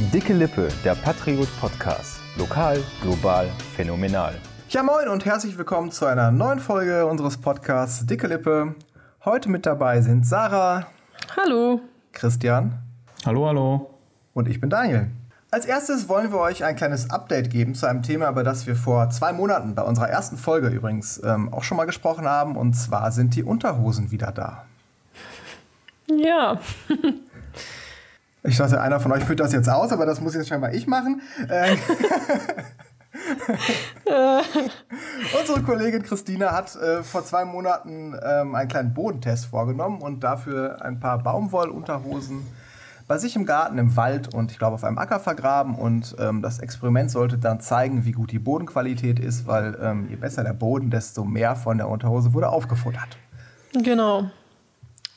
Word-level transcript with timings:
Dicke 0.00 0.32
Lippe, 0.32 0.68
der 0.84 0.94
Patriot 0.94 1.48
Podcast. 1.60 2.20
Lokal, 2.36 2.80
global, 3.02 3.50
phänomenal. 3.74 4.32
Ja, 4.70 4.84
moin 4.84 5.08
und 5.08 5.24
herzlich 5.24 5.58
willkommen 5.58 5.90
zu 5.90 6.06
einer 6.06 6.30
neuen 6.30 6.60
Folge 6.60 7.04
unseres 7.04 7.36
Podcasts 7.36 8.06
Dicke 8.06 8.28
Lippe. 8.28 8.76
Heute 9.24 9.50
mit 9.50 9.66
dabei 9.66 10.00
sind 10.00 10.24
Sarah. 10.24 10.86
Hallo. 11.36 11.80
Christian. 12.12 12.78
Hallo, 13.26 13.48
hallo. 13.48 13.90
Und 14.34 14.46
ich 14.46 14.60
bin 14.60 14.70
Daniel. 14.70 15.10
Als 15.50 15.66
erstes 15.66 16.08
wollen 16.08 16.30
wir 16.30 16.38
euch 16.38 16.62
ein 16.62 16.76
kleines 16.76 17.10
Update 17.10 17.50
geben 17.50 17.74
zu 17.74 17.86
einem 17.86 18.04
Thema, 18.04 18.30
über 18.30 18.44
das 18.44 18.68
wir 18.68 18.76
vor 18.76 19.10
zwei 19.10 19.32
Monaten 19.32 19.74
bei 19.74 19.82
unserer 19.82 20.08
ersten 20.08 20.36
Folge 20.36 20.68
übrigens 20.68 21.20
ähm, 21.24 21.52
auch 21.52 21.64
schon 21.64 21.76
mal 21.76 21.86
gesprochen 21.86 22.28
haben. 22.28 22.56
Und 22.56 22.74
zwar 22.74 23.10
sind 23.10 23.34
die 23.34 23.42
Unterhosen 23.42 24.12
wieder 24.12 24.30
da. 24.30 24.64
Ja. 26.06 26.60
Ich 28.48 28.56
dachte, 28.56 28.80
einer 28.80 28.98
von 28.98 29.12
euch 29.12 29.24
führt 29.24 29.40
das 29.40 29.52
jetzt 29.52 29.68
aus, 29.68 29.92
aber 29.92 30.06
das 30.06 30.22
muss 30.22 30.34
jetzt 30.34 30.48
scheinbar 30.48 30.72
ich 30.72 30.86
machen. 30.86 31.20
Äh, 31.48 31.76
Unsere 35.38 35.62
Kollegin 35.62 36.02
Christina 36.02 36.52
hat 36.52 36.74
äh, 36.76 37.02
vor 37.02 37.24
zwei 37.24 37.44
Monaten 37.44 38.16
ähm, 38.22 38.54
einen 38.54 38.68
kleinen 38.68 38.94
Bodentest 38.94 39.46
vorgenommen 39.46 40.00
und 40.00 40.24
dafür 40.24 40.82
ein 40.82 40.98
paar 40.98 41.18
Baumwollunterhosen 41.22 42.46
bei 43.06 43.18
sich 43.18 43.36
im 43.36 43.44
Garten, 43.44 43.78
im 43.78 43.96
Wald 43.96 44.34
und 44.34 44.50
ich 44.50 44.58
glaube 44.58 44.74
auf 44.74 44.84
einem 44.84 44.98
Acker 44.98 45.20
vergraben. 45.20 45.74
Und 45.74 46.16
ähm, 46.18 46.40
das 46.42 46.58
Experiment 46.58 47.10
sollte 47.10 47.36
dann 47.38 47.60
zeigen, 47.60 48.04
wie 48.04 48.12
gut 48.12 48.32
die 48.32 48.38
Bodenqualität 48.38 49.18
ist, 49.18 49.46
weil 49.46 49.78
ähm, 49.80 50.08
je 50.08 50.16
besser 50.16 50.42
der 50.42 50.54
Boden, 50.54 50.90
desto 50.90 51.24
mehr 51.24 51.54
von 51.56 51.76
der 51.76 51.88
Unterhose 51.88 52.32
wurde 52.34 52.48
aufgefuttert. 52.48 53.18
Genau. 53.72 54.30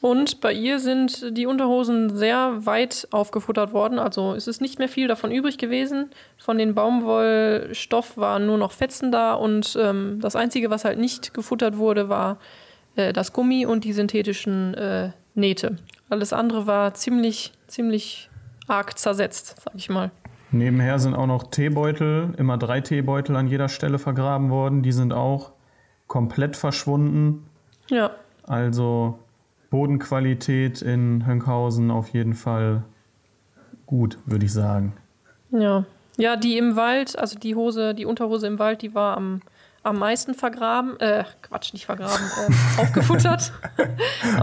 Und 0.02 0.42
bei 0.42 0.52
ihr 0.52 0.80
sind 0.80 1.38
die 1.38 1.46
Unterhosen 1.46 2.16
sehr 2.16 2.66
weit 2.66 3.08
aufgefuttert 3.12 3.72
worden. 3.72 4.00
Also 4.00 4.34
es 4.34 4.48
ist 4.48 4.60
nicht 4.60 4.80
mehr 4.80 4.90
viel 4.90 5.08
davon 5.08 5.32
übrig 5.32 5.60
gewesen. 5.60 6.10
Von 6.40 6.58
den 6.58 6.74
Baumwollstoff 6.74 8.18
waren 8.18 8.48
nur 8.48 8.58
noch 8.58 8.72
Fetzen 8.72 9.12
da 9.12 9.36
und 9.36 9.78
ähm, 9.80 10.18
das 10.20 10.36
Einzige, 10.36 10.72
was 10.72 10.86
halt 10.86 10.98
nicht 10.98 11.36
gefuttert 11.36 11.78
wurde, 11.78 12.10
war 12.10 12.40
äh, 12.96 13.14
das 13.14 13.32
Gummi 13.32 13.68
und 13.68 13.84
die 13.84 13.94
synthetischen 13.94 14.74
äh, 14.74 15.12
Nähte. 15.36 15.76
Alles 16.10 16.34
andere 16.34 16.66
war 16.66 16.96
ziemlich, 16.96 17.54
ziemlich 17.68 18.32
arg 18.68 18.98
zersetzt, 18.98 19.62
sag 19.64 19.76
ich 19.76 19.90
mal. 19.90 20.10
Nebenher 20.50 20.98
sind 20.98 21.14
auch 21.14 21.28
noch 21.28 21.52
Teebeutel, 21.52 22.34
immer 22.38 22.58
drei 22.58 22.82
Teebeutel 22.82 23.36
an 23.36 23.48
jeder 23.48 23.70
Stelle 23.70 24.00
vergraben 24.00 24.50
worden. 24.50 24.82
Die 24.82 24.92
sind 24.92 25.14
auch 25.14 25.52
komplett 26.08 26.58
verschwunden. 26.58 27.46
Ja. 27.90 28.12
Also 28.44 29.20
Bodenqualität 29.72 30.82
in 30.84 31.26
Hönkhausen 31.26 31.90
auf 31.90 32.10
jeden 32.10 32.36
Fall 32.36 32.84
gut, 33.88 34.20
würde 34.26 34.46
ich 34.46 34.54
sagen. 34.54 34.94
Ja. 35.50 35.86
Ja, 36.18 36.36
die 36.36 36.58
im 36.58 36.76
Wald, 36.76 37.18
also 37.18 37.40
die 37.40 37.56
Hose, 37.56 37.96
die 37.96 38.06
Unterhose 38.06 38.46
im 38.46 38.60
Wald, 38.60 38.82
die 38.82 38.94
war 38.94 39.16
am, 39.16 39.42
am 39.82 39.98
meisten 39.98 40.34
vergraben, 40.34 41.00
äh, 41.00 41.24
Quatsch, 41.42 41.74
nicht 41.74 41.86
vergraben, 41.86 42.26
äh, 42.38 42.82
aufgefuttert. 42.82 43.54
am 43.78 43.88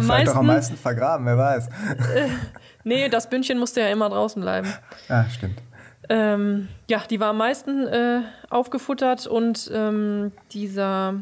Vielleicht 0.03 0.09
meisten, 0.09 0.31
auch 0.31 0.41
am 0.41 0.47
meisten 0.47 0.77
vergraben, 0.77 1.27
wer 1.27 1.37
weiß. 1.37 1.69
Äh, 1.69 2.29
nee, 2.84 3.09
das 3.11 3.29
Bündchen 3.29 3.59
musste 3.59 3.81
ja 3.81 3.89
immer 3.89 4.09
draußen 4.09 4.41
bleiben. 4.41 4.73
Ja, 5.11 5.27
stimmt. 5.29 5.61
Ähm, 6.09 6.69
ja, 6.89 7.03
die 7.09 7.21
war 7.21 7.29
am 7.29 7.37
meisten 7.37 7.87
äh, 7.87 8.23
aufgefuttert 8.49 9.27
und 9.27 9.71
ähm, 9.75 10.33
dieser 10.53 11.17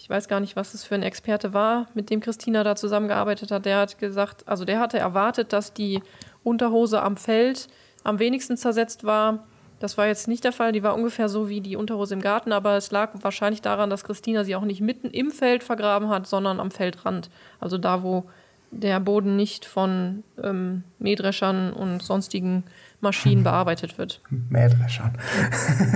ich 0.00 0.08
weiß 0.08 0.28
gar 0.28 0.40
nicht, 0.40 0.56
was 0.56 0.72
es 0.72 0.82
für 0.82 0.94
ein 0.94 1.02
Experte 1.02 1.52
war, 1.52 1.86
mit 1.92 2.08
dem 2.08 2.20
Christina 2.20 2.64
da 2.64 2.74
zusammengearbeitet 2.74 3.50
hat. 3.50 3.66
Der 3.66 3.76
hat 3.80 3.98
gesagt, 3.98 4.48
also 4.48 4.64
der 4.64 4.80
hatte 4.80 4.98
erwartet, 4.98 5.52
dass 5.52 5.74
die 5.74 6.02
Unterhose 6.42 7.02
am 7.02 7.18
Feld 7.18 7.68
am 8.02 8.18
wenigsten 8.18 8.56
zersetzt 8.56 9.04
war. 9.04 9.46
Das 9.78 9.98
war 9.98 10.06
jetzt 10.06 10.26
nicht 10.26 10.42
der 10.44 10.52
Fall. 10.52 10.72
Die 10.72 10.82
war 10.82 10.94
ungefähr 10.94 11.28
so 11.28 11.50
wie 11.50 11.60
die 11.60 11.76
Unterhose 11.76 12.14
im 12.14 12.22
Garten, 12.22 12.52
aber 12.52 12.78
es 12.78 12.90
lag 12.90 13.10
wahrscheinlich 13.20 13.60
daran, 13.60 13.90
dass 13.90 14.02
Christina 14.02 14.42
sie 14.42 14.56
auch 14.56 14.64
nicht 14.64 14.80
mitten 14.80 15.10
im 15.10 15.30
Feld 15.30 15.62
vergraben 15.62 16.08
hat, 16.08 16.26
sondern 16.26 16.60
am 16.60 16.70
Feldrand. 16.70 17.28
Also 17.60 17.76
da, 17.76 18.02
wo 18.02 18.24
der 18.70 19.00
Boden 19.00 19.36
nicht 19.36 19.66
von 19.66 20.24
ähm, 20.42 20.82
Mähdreschern 20.98 21.74
und 21.74 22.02
sonstigen 22.02 22.64
Maschinen 23.00 23.42
bearbeitet 23.42 23.98
wird. 23.98 24.20
Mähdreschern. 24.28 25.16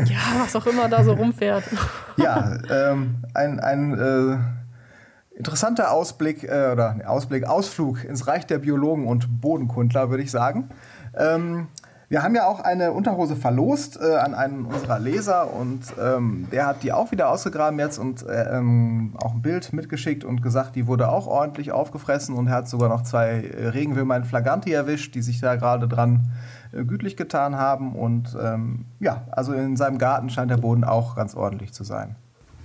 ja, 0.06 0.42
was 0.42 0.56
auch 0.56 0.66
immer 0.66 0.88
da 0.88 1.04
so 1.04 1.12
rumfährt. 1.12 1.64
ja, 2.16 2.56
ähm, 2.70 3.16
ein, 3.34 3.60
ein 3.60 3.98
äh, 3.98 5.36
interessanter 5.36 5.90
Ausblick 5.90 6.44
äh, 6.44 6.70
oder 6.72 7.00
Ausblick, 7.06 7.44
Ausflug 7.44 8.04
ins 8.04 8.26
Reich 8.26 8.46
der 8.46 8.58
Biologen 8.58 9.06
und 9.06 9.40
Bodenkundler, 9.40 10.10
würde 10.10 10.22
ich 10.22 10.30
sagen. 10.30 10.70
Ähm, 11.16 11.68
wir 12.08 12.22
haben 12.22 12.34
ja 12.34 12.46
auch 12.46 12.60
eine 12.60 12.92
Unterhose 12.92 13.36
verlost 13.36 13.98
äh, 14.00 14.16
an 14.16 14.34
einen 14.34 14.66
unserer 14.66 14.98
Leser 14.98 15.52
und 15.52 15.80
ähm, 16.00 16.46
der 16.52 16.66
hat 16.66 16.82
die 16.82 16.92
auch 16.92 17.10
wieder 17.12 17.30
ausgegraben 17.30 17.78
jetzt 17.78 17.98
und 17.98 18.26
äh, 18.26 18.56
ähm, 18.56 19.14
auch 19.16 19.34
ein 19.34 19.42
Bild 19.42 19.72
mitgeschickt 19.72 20.24
und 20.24 20.42
gesagt, 20.42 20.76
die 20.76 20.86
wurde 20.86 21.08
auch 21.08 21.26
ordentlich 21.26 21.72
aufgefressen 21.72 22.34
und 22.34 22.48
er 22.48 22.54
hat 22.54 22.68
sogar 22.68 22.88
noch 22.88 23.02
zwei 23.02 23.42
äh, 23.42 23.68
Regenwürmer 23.68 24.16
in 24.16 24.24
Flagranti 24.24 24.72
erwischt, 24.72 25.14
die 25.14 25.22
sich 25.22 25.40
da 25.40 25.56
gerade 25.56 25.88
dran 25.88 26.30
äh, 26.72 26.84
gütlich 26.84 27.16
getan 27.16 27.56
haben 27.56 27.94
und 27.94 28.36
ähm, 28.40 28.86
ja, 29.00 29.22
also 29.30 29.52
in 29.52 29.76
seinem 29.76 29.98
Garten 29.98 30.28
scheint 30.30 30.50
der 30.50 30.58
Boden 30.58 30.84
auch 30.84 31.16
ganz 31.16 31.34
ordentlich 31.34 31.72
zu 31.72 31.84
sein. 31.84 32.16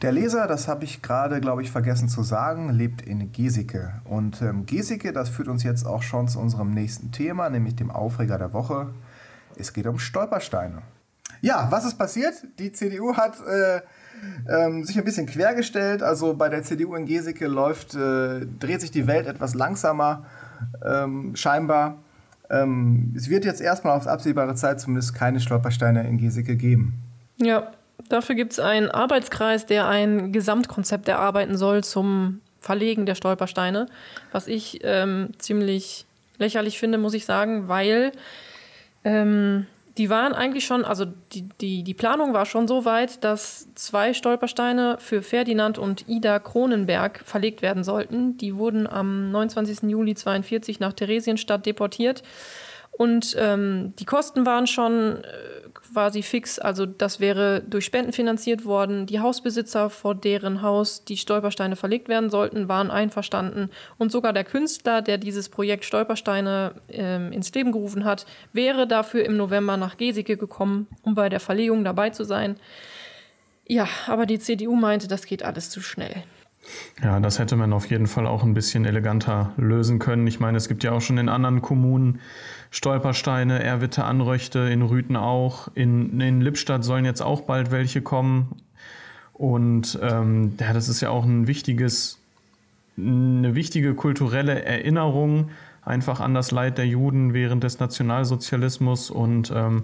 Der 0.01 0.13
Leser, 0.13 0.47
das 0.47 0.69
habe 0.69 0.85
ich 0.85 1.01
gerade, 1.01 1.41
glaube 1.41 1.61
ich, 1.61 1.71
vergessen 1.71 2.07
zu 2.07 2.23
sagen, 2.23 2.69
lebt 2.69 3.01
in 3.01 3.33
Geseke. 3.33 3.91
Und 4.05 4.41
ähm, 4.41 4.65
Geseke, 4.65 5.11
das 5.11 5.27
führt 5.27 5.49
uns 5.49 5.63
jetzt 5.63 5.85
auch 5.85 6.03
schon 6.03 6.29
zu 6.29 6.39
unserem 6.39 6.73
nächsten 6.73 7.11
Thema, 7.11 7.49
nämlich 7.49 7.75
dem 7.75 7.91
Aufreger 7.91 8.37
der 8.37 8.53
Woche. 8.53 8.87
Es 9.59 9.73
geht 9.73 9.87
um 9.87 9.99
Stolpersteine. 9.99 10.81
Ja, 11.41 11.67
was 11.69 11.85
ist 11.85 11.97
passiert? 11.97 12.35
Die 12.57 12.71
CDU 12.71 13.15
hat 13.15 13.35
äh, 13.45 13.81
ähm, 14.49 14.83
sich 14.83 14.97
ein 14.97 15.05
bisschen 15.05 15.25
quergestellt. 15.25 16.03
Also 16.03 16.33
bei 16.33 16.49
der 16.49 16.63
CDU 16.63 16.95
in 16.95 17.05
Geseke 17.05 17.47
läuft, 17.47 17.95
äh, 17.95 18.45
dreht 18.59 18.81
sich 18.81 18.91
die 18.91 19.07
Welt 19.07 19.27
etwas 19.27 19.53
langsamer, 19.53 20.25
ähm, 20.85 21.35
scheinbar. 21.35 21.99
Ähm, 22.49 23.13
es 23.15 23.29
wird 23.29 23.45
jetzt 23.45 23.61
erstmal 23.61 23.95
auf 23.95 24.07
absehbare 24.07 24.55
Zeit 24.55 24.81
zumindest 24.81 25.13
keine 25.13 25.39
Stolpersteine 25.39 26.07
in 26.07 26.17
Geseke 26.17 26.55
geben. 26.55 26.93
Ja, 27.37 27.71
dafür 28.09 28.35
gibt 28.35 28.53
es 28.53 28.59
einen 28.59 28.89
Arbeitskreis, 28.89 29.65
der 29.65 29.87
ein 29.87 30.31
Gesamtkonzept 30.31 31.07
erarbeiten 31.07 31.57
soll 31.57 31.83
zum 31.83 32.41
Verlegen 32.59 33.05
der 33.05 33.15
Stolpersteine, 33.15 33.85
was 34.31 34.47
ich 34.47 34.81
ähm, 34.83 35.29
ziemlich 35.37 36.05
lächerlich 36.37 36.79
finde, 36.79 36.97
muss 36.97 37.13
ich 37.13 37.25
sagen, 37.25 37.67
weil 37.67 38.11
ähm, 39.03 39.65
die 39.97 40.09
waren 40.09 40.33
eigentlich 40.33 40.65
schon, 40.65 40.85
also 40.85 41.05
die, 41.33 41.49
die, 41.59 41.83
die 41.83 41.93
Planung 41.93 42.33
war 42.33 42.45
schon 42.45 42.69
so 42.69 42.85
weit, 42.85 43.21
dass 43.23 43.67
zwei 43.75 44.13
Stolpersteine 44.13 44.95
für 44.99 45.21
Ferdinand 45.21 45.77
und 45.77 46.07
Ida 46.07 46.39
Kronenberg 46.39 47.21
verlegt 47.25 47.61
werden 47.61 47.83
sollten. 47.83 48.37
Die 48.37 48.55
wurden 48.55 48.87
am 48.87 49.31
29. 49.31 49.89
Juli 49.89 50.11
1942 50.11 50.79
nach 50.79 50.93
Theresienstadt 50.93 51.65
deportiert. 51.65 52.23
Und 52.91 53.35
ähm, 53.37 53.93
die 53.99 54.05
Kosten 54.05 54.45
waren 54.45 54.67
schon 54.67 55.23
äh, 55.23 55.68
quasi 55.93 56.21
fix. 56.21 56.59
Also 56.59 56.85
das 56.85 57.19
wäre 57.19 57.61
durch 57.61 57.85
Spenden 57.85 58.11
finanziert 58.11 58.65
worden. 58.65 59.05
Die 59.05 59.19
Hausbesitzer, 59.19 59.89
vor 59.89 60.15
deren 60.15 60.61
Haus 60.61 61.03
die 61.03 61.17
Stolpersteine 61.17 61.75
verlegt 61.75 62.09
werden 62.09 62.29
sollten, 62.29 62.67
waren 62.67 62.91
einverstanden. 62.91 63.69
Und 63.97 64.11
sogar 64.11 64.33
der 64.33 64.43
Künstler, 64.43 65.01
der 65.01 65.17
dieses 65.17 65.49
Projekt 65.49 65.85
Stolpersteine 65.85 66.73
ähm, 66.89 67.31
ins 67.31 67.53
Leben 67.53 67.71
gerufen 67.71 68.05
hat, 68.05 68.25
wäre 68.53 68.87
dafür 68.87 69.25
im 69.25 69.37
November 69.37 69.77
nach 69.77 69.97
Geseke 69.97 70.37
gekommen, 70.37 70.87
um 71.01 71.15
bei 71.15 71.29
der 71.29 71.39
Verlegung 71.39 71.83
dabei 71.83 72.09
zu 72.09 72.23
sein. 72.23 72.57
Ja, 73.67 73.87
aber 74.07 74.25
die 74.25 74.39
CDU 74.39 74.75
meinte, 74.75 75.07
das 75.07 75.25
geht 75.25 75.43
alles 75.43 75.69
zu 75.69 75.81
schnell. 75.81 76.23
Ja, 77.03 77.19
das 77.19 77.39
hätte 77.39 77.55
man 77.55 77.73
auf 77.73 77.89
jeden 77.89 78.07
Fall 78.07 78.27
auch 78.27 78.43
ein 78.43 78.53
bisschen 78.53 78.85
eleganter 78.85 79.53
lösen 79.57 79.99
können. 79.99 80.27
Ich 80.27 80.39
meine, 80.39 80.57
es 80.57 80.67
gibt 80.67 80.83
ja 80.83 80.91
auch 80.91 81.01
schon 81.01 81.17
in 81.17 81.29
anderen 81.29 81.61
Kommunen 81.61 82.19
Stolpersteine, 82.71 83.63
Erwitte, 83.63 84.03
Anröchte, 84.03 84.59
in 84.59 84.81
Rüten 84.81 85.15
auch. 85.15 85.69
In, 85.73 86.19
in 86.21 86.41
Lippstadt 86.41 86.83
sollen 86.83 87.05
jetzt 87.05 87.21
auch 87.21 87.41
bald 87.41 87.71
welche 87.71 88.01
kommen. 88.01 88.61
Und 89.33 89.97
ähm, 90.01 90.53
ja, 90.59 90.73
das 90.73 90.89
ist 90.89 91.01
ja 91.01 91.09
auch 91.09 91.25
ein 91.25 91.47
wichtiges, 91.47 92.19
eine 92.97 93.55
wichtige 93.55 93.95
kulturelle 93.95 94.63
Erinnerung 94.63 95.49
einfach 95.81 96.19
an 96.19 96.33
das 96.33 96.51
Leid 96.51 96.77
der 96.77 96.85
Juden 96.85 97.33
während 97.33 97.63
des 97.63 97.79
Nationalsozialismus 97.79 99.09
und 99.09 99.51
ähm, 99.55 99.81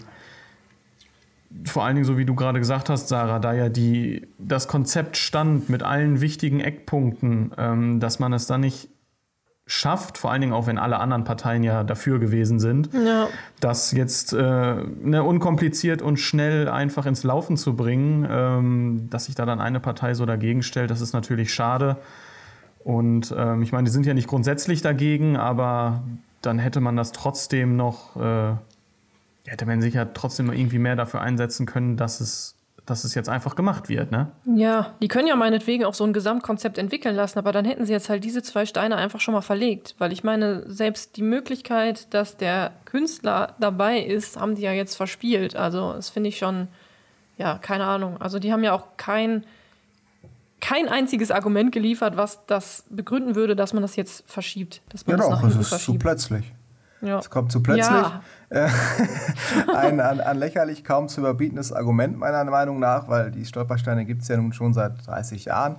vor 1.63 1.83
allen 1.85 1.95
Dingen, 1.95 2.05
so 2.05 2.17
wie 2.17 2.25
du 2.25 2.35
gerade 2.35 2.59
gesagt 2.59 2.89
hast, 2.89 3.07
Sarah, 3.07 3.39
da 3.39 3.53
ja 3.53 3.69
die, 3.69 4.27
das 4.37 4.67
Konzept 4.67 5.17
stand 5.17 5.69
mit 5.69 5.83
allen 5.83 6.21
wichtigen 6.21 6.59
Eckpunkten, 6.59 7.51
ähm, 7.57 7.99
dass 7.99 8.19
man 8.19 8.33
es 8.33 8.47
dann 8.47 8.61
nicht 8.61 8.89
schafft, 9.67 10.17
vor 10.19 10.31
allen 10.31 10.41
Dingen 10.41 10.53
auch 10.53 10.67
wenn 10.67 10.77
alle 10.77 10.99
anderen 10.99 11.23
Parteien 11.23 11.63
ja 11.63 11.83
dafür 11.83 12.19
gewesen 12.19 12.59
sind, 12.59 12.89
ja. 12.93 13.27
das 13.59 13.91
jetzt 13.91 14.33
äh, 14.33 14.75
ne, 15.01 15.23
unkompliziert 15.23 16.03
und 16.03 16.17
schnell 16.17 16.69
einfach 16.69 17.07
ins 17.07 17.23
Laufen 17.23 17.57
zu 17.57 17.75
bringen, 17.75 18.27
ähm, 18.29 19.07
dass 19.09 19.25
sich 19.25 19.33
da 19.33 19.45
dann 19.45 19.59
eine 19.59 19.79
Partei 19.79 20.13
so 20.13 20.25
dagegen 20.25 20.61
stellt, 20.61 20.91
das 20.91 21.01
ist 21.01 21.13
natürlich 21.13 21.51
schade. 21.51 21.97
Und 22.83 23.33
ähm, 23.35 23.63
ich 23.63 23.71
meine, 23.71 23.85
die 23.85 23.91
sind 23.91 24.05
ja 24.05 24.13
nicht 24.13 24.27
grundsätzlich 24.27 24.83
dagegen, 24.83 25.35
aber 25.35 26.03
dann 26.43 26.59
hätte 26.59 26.79
man 26.79 26.95
das 26.95 27.11
trotzdem 27.11 27.75
noch 27.75 28.15
äh, 28.17 28.53
hätte 29.45 29.65
man 29.65 29.81
sich 29.81 29.93
ja 29.93 30.05
trotzdem 30.05 30.51
irgendwie 30.51 30.79
mehr 30.79 30.95
dafür 30.95 31.21
einsetzen 31.21 31.65
können, 31.65 31.97
dass 31.97 32.19
es 32.19 32.55
dass 32.85 33.03
es 33.03 33.15
jetzt 33.15 33.29
einfach 33.29 33.55
gemacht 33.55 33.89
wird, 33.89 34.11
ne? 34.11 34.31
Ja, 34.45 34.93
die 35.01 35.07
können 35.07 35.27
ja 35.27 35.35
meinetwegen 35.35 35.85
auch 35.85 35.95
so 35.95 36.03
ein 36.03 36.13
Gesamtkonzept 36.13 36.77
entwickeln 36.77 37.15
lassen, 37.15 37.39
aber 37.39 37.51
dann 37.51 37.65
hätten 37.65 37.85
sie 37.85 37.91
jetzt 37.91 38.09
halt 38.09 38.23
diese 38.23 38.43
zwei 38.43 38.65
Steine 38.65 38.95
einfach 38.95 39.19
schon 39.19 39.33
mal 39.33 39.41
verlegt. 39.41 39.95
Weil 39.97 40.11
ich 40.11 40.23
meine, 40.23 40.69
selbst 40.69 41.17
die 41.17 41.23
Möglichkeit, 41.23 42.13
dass 42.13 42.37
der 42.37 42.73
Künstler 42.85 43.55
dabei 43.59 43.99
ist, 43.99 44.39
haben 44.39 44.55
die 44.55 44.61
ja 44.61 44.71
jetzt 44.71 44.95
verspielt. 44.95 45.55
Also, 45.55 45.93
das 45.93 46.09
finde 46.09 46.29
ich 46.29 46.37
schon, 46.37 46.67
ja, 47.37 47.57
keine 47.57 47.85
Ahnung. 47.85 48.21
Also, 48.21 48.37
die 48.37 48.53
haben 48.53 48.63
ja 48.63 48.73
auch 48.73 48.97
kein, 48.97 49.45
kein 50.61 50.87
einziges 50.87 51.31
Argument 51.31 51.71
geliefert, 51.71 52.17
was 52.17 52.45
das 52.45 52.85
begründen 52.89 53.35
würde, 53.35 53.55
dass 53.55 53.73
man 53.73 53.81
das 53.81 53.95
jetzt 53.95 54.29
verschiebt. 54.29 54.81
Dass 54.89 55.07
man 55.07 55.17
ja, 55.17 55.23
das 55.23 55.29
doch, 55.29 55.41
nach 55.41 55.49
es 55.49 55.55
ist 55.55 55.63
zu 55.63 55.69
verschiebt. 55.69 55.99
plötzlich. 55.99 56.53
Ja. 57.01 57.19
Es 57.19 57.29
kommt 57.29 57.51
zu 57.51 57.61
plötzlich. 57.61 57.87
Ja. 57.87 58.21
Äh, 58.49 58.69
ein 59.75 59.99
an, 59.99 60.19
an 60.19 60.37
lächerlich 60.37 60.83
kaum 60.83 61.07
zu 61.07 61.21
überbietendes 61.21 61.71
Argument 61.71 62.17
meiner 62.17 62.43
Meinung 62.45 62.79
nach, 62.79 63.07
weil 63.07 63.31
die 63.31 63.45
Stolpersteine 63.45 64.05
gibt 64.05 64.21
es 64.21 64.27
ja 64.27 64.37
nun 64.37 64.53
schon 64.53 64.73
seit 64.73 65.05
30 65.05 65.45
Jahren. 65.45 65.75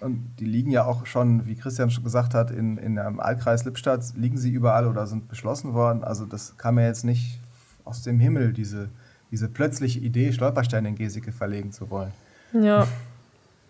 Und 0.00 0.36
die 0.38 0.44
liegen 0.44 0.70
ja 0.70 0.84
auch 0.84 1.06
schon, 1.06 1.46
wie 1.46 1.56
Christian 1.56 1.90
schon 1.90 2.04
gesagt 2.04 2.34
hat, 2.34 2.50
in, 2.50 2.76
in 2.78 2.98
einem 2.98 3.20
Altkreis 3.20 3.64
Lippstadt, 3.64 4.04
liegen 4.16 4.36
sie 4.36 4.50
überall 4.50 4.86
oder 4.86 5.06
sind 5.06 5.28
beschlossen 5.28 5.72
worden. 5.72 6.04
Also 6.04 6.26
das 6.26 6.56
kam 6.58 6.78
ja 6.78 6.86
jetzt 6.86 7.04
nicht 7.04 7.40
aus 7.84 8.02
dem 8.02 8.20
Himmel, 8.20 8.52
diese, 8.52 8.90
diese 9.30 9.48
plötzliche 9.48 10.00
Idee, 10.00 10.32
Stolpersteine 10.32 10.88
in 10.88 10.96
Geseke 10.96 11.32
verlegen 11.32 11.72
zu 11.72 11.90
wollen. 11.90 12.12
Ja. 12.52 12.86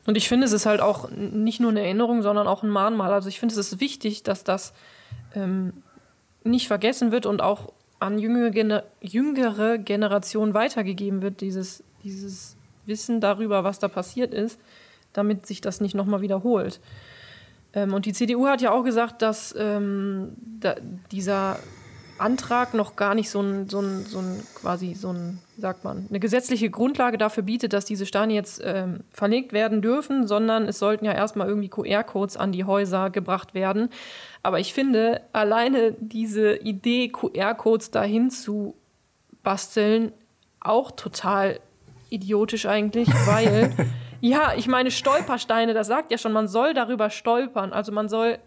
Und 0.06 0.16
ich 0.16 0.28
finde, 0.28 0.46
es 0.46 0.52
ist 0.52 0.66
halt 0.66 0.80
auch 0.80 1.10
nicht 1.10 1.60
nur 1.60 1.70
eine 1.70 1.80
Erinnerung, 1.80 2.22
sondern 2.22 2.46
auch 2.46 2.62
ein 2.62 2.68
Mahnmal. 2.68 3.12
Also 3.12 3.28
ich 3.28 3.40
finde, 3.40 3.54
es 3.54 3.72
ist 3.72 3.80
wichtig, 3.80 4.22
dass 4.22 4.44
das 4.44 4.72
ähm, 5.34 5.72
nicht 6.44 6.68
vergessen 6.68 7.10
wird 7.10 7.26
und 7.26 7.42
auch 7.42 7.72
an 7.98 8.18
jüngere, 8.18 8.50
Gener 8.50 8.84
jüngere 9.00 9.78
Generationen 9.78 10.54
weitergegeben 10.54 11.22
wird, 11.22 11.40
dieses, 11.40 11.82
dieses 12.02 12.56
Wissen 12.86 13.20
darüber, 13.20 13.64
was 13.64 13.78
da 13.78 13.88
passiert 13.88 14.34
ist, 14.34 14.60
damit 15.12 15.46
sich 15.46 15.60
das 15.60 15.80
nicht 15.80 15.94
nochmal 15.94 16.20
wiederholt. 16.20 16.80
Ähm, 17.72 17.94
und 17.94 18.06
die 18.06 18.12
CDU 18.12 18.46
hat 18.46 18.60
ja 18.60 18.72
auch 18.72 18.84
gesagt, 18.84 19.22
dass 19.22 19.54
ähm, 19.58 20.32
da, 20.60 20.76
dieser 21.10 21.58
Antrag 22.18 22.74
noch 22.74 22.96
gar 22.96 23.14
nicht 23.14 23.30
so 23.30 23.40
ein, 23.40 23.68
so 23.68 23.80
ein, 23.80 24.04
so 24.04 24.18
ein 24.18 24.42
quasi 24.54 24.94
so 24.94 25.12
ein, 25.12 25.40
wie 25.56 25.60
sagt 25.60 25.84
man, 25.84 26.06
eine 26.08 26.20
gesetzliche 26.20 26.70
Grundlage 26.70 27.18
dafür 27.18 27.42
bietet, 27.42 27.72
dass 27.72 27.84
diese 27.84 28.06
Steine 28.06 28.34
jetzt 28.34 28.60
ähm, 28.64 29.00
verlegt 29.10 29.52
werden 29.52 29.82
dürfen, 29.82 30.26
sondern 30.26 30.66
es 30.66 30.78
sollten 30.78 31.04
ja 31.04 31.12
erstmal 31.12 31.48
irgendwie 31.48 31.68
QR-Codes 31.68 32.36
an 32.36 32.52
die 32.52 32.64
Häuser 32.64 33.10
gebracht 33.10 33.54
werden. 33.54 33.88
Aber 34.42 34.60
ich 34.60 34.74
finde, 34.74 35.22
alleine 35.32 35.92
diese 35.98 36.56
Idee, 36.56 37.08
QR-Codes 37.08 37.90
dahin 37.90 38.30
zu 38.30 38.74
basteln, 39.42 40.12
auch 40.60 40.92
total 40.92 41.60
idiotisch 42.10 42.66
eigentlich, 42.66 43.08
weil, 43.26 43.72
ja, 44.20 44.54
ich 44.56 44.68
meine, 44.68 44.90
Stolpersteine, 44.90 45.74
das 45.74 45.88
sagt 45.88 46.12
ja 46.12 46.18
schon, 46.18 46.32
man 46.32 46.48
soll 46.48 46.74
darüber 46.74 47.10
stolpern. 47.10 47.72
Also 47.72 47.90
man 47.90 48.08
soll 48.08 48.38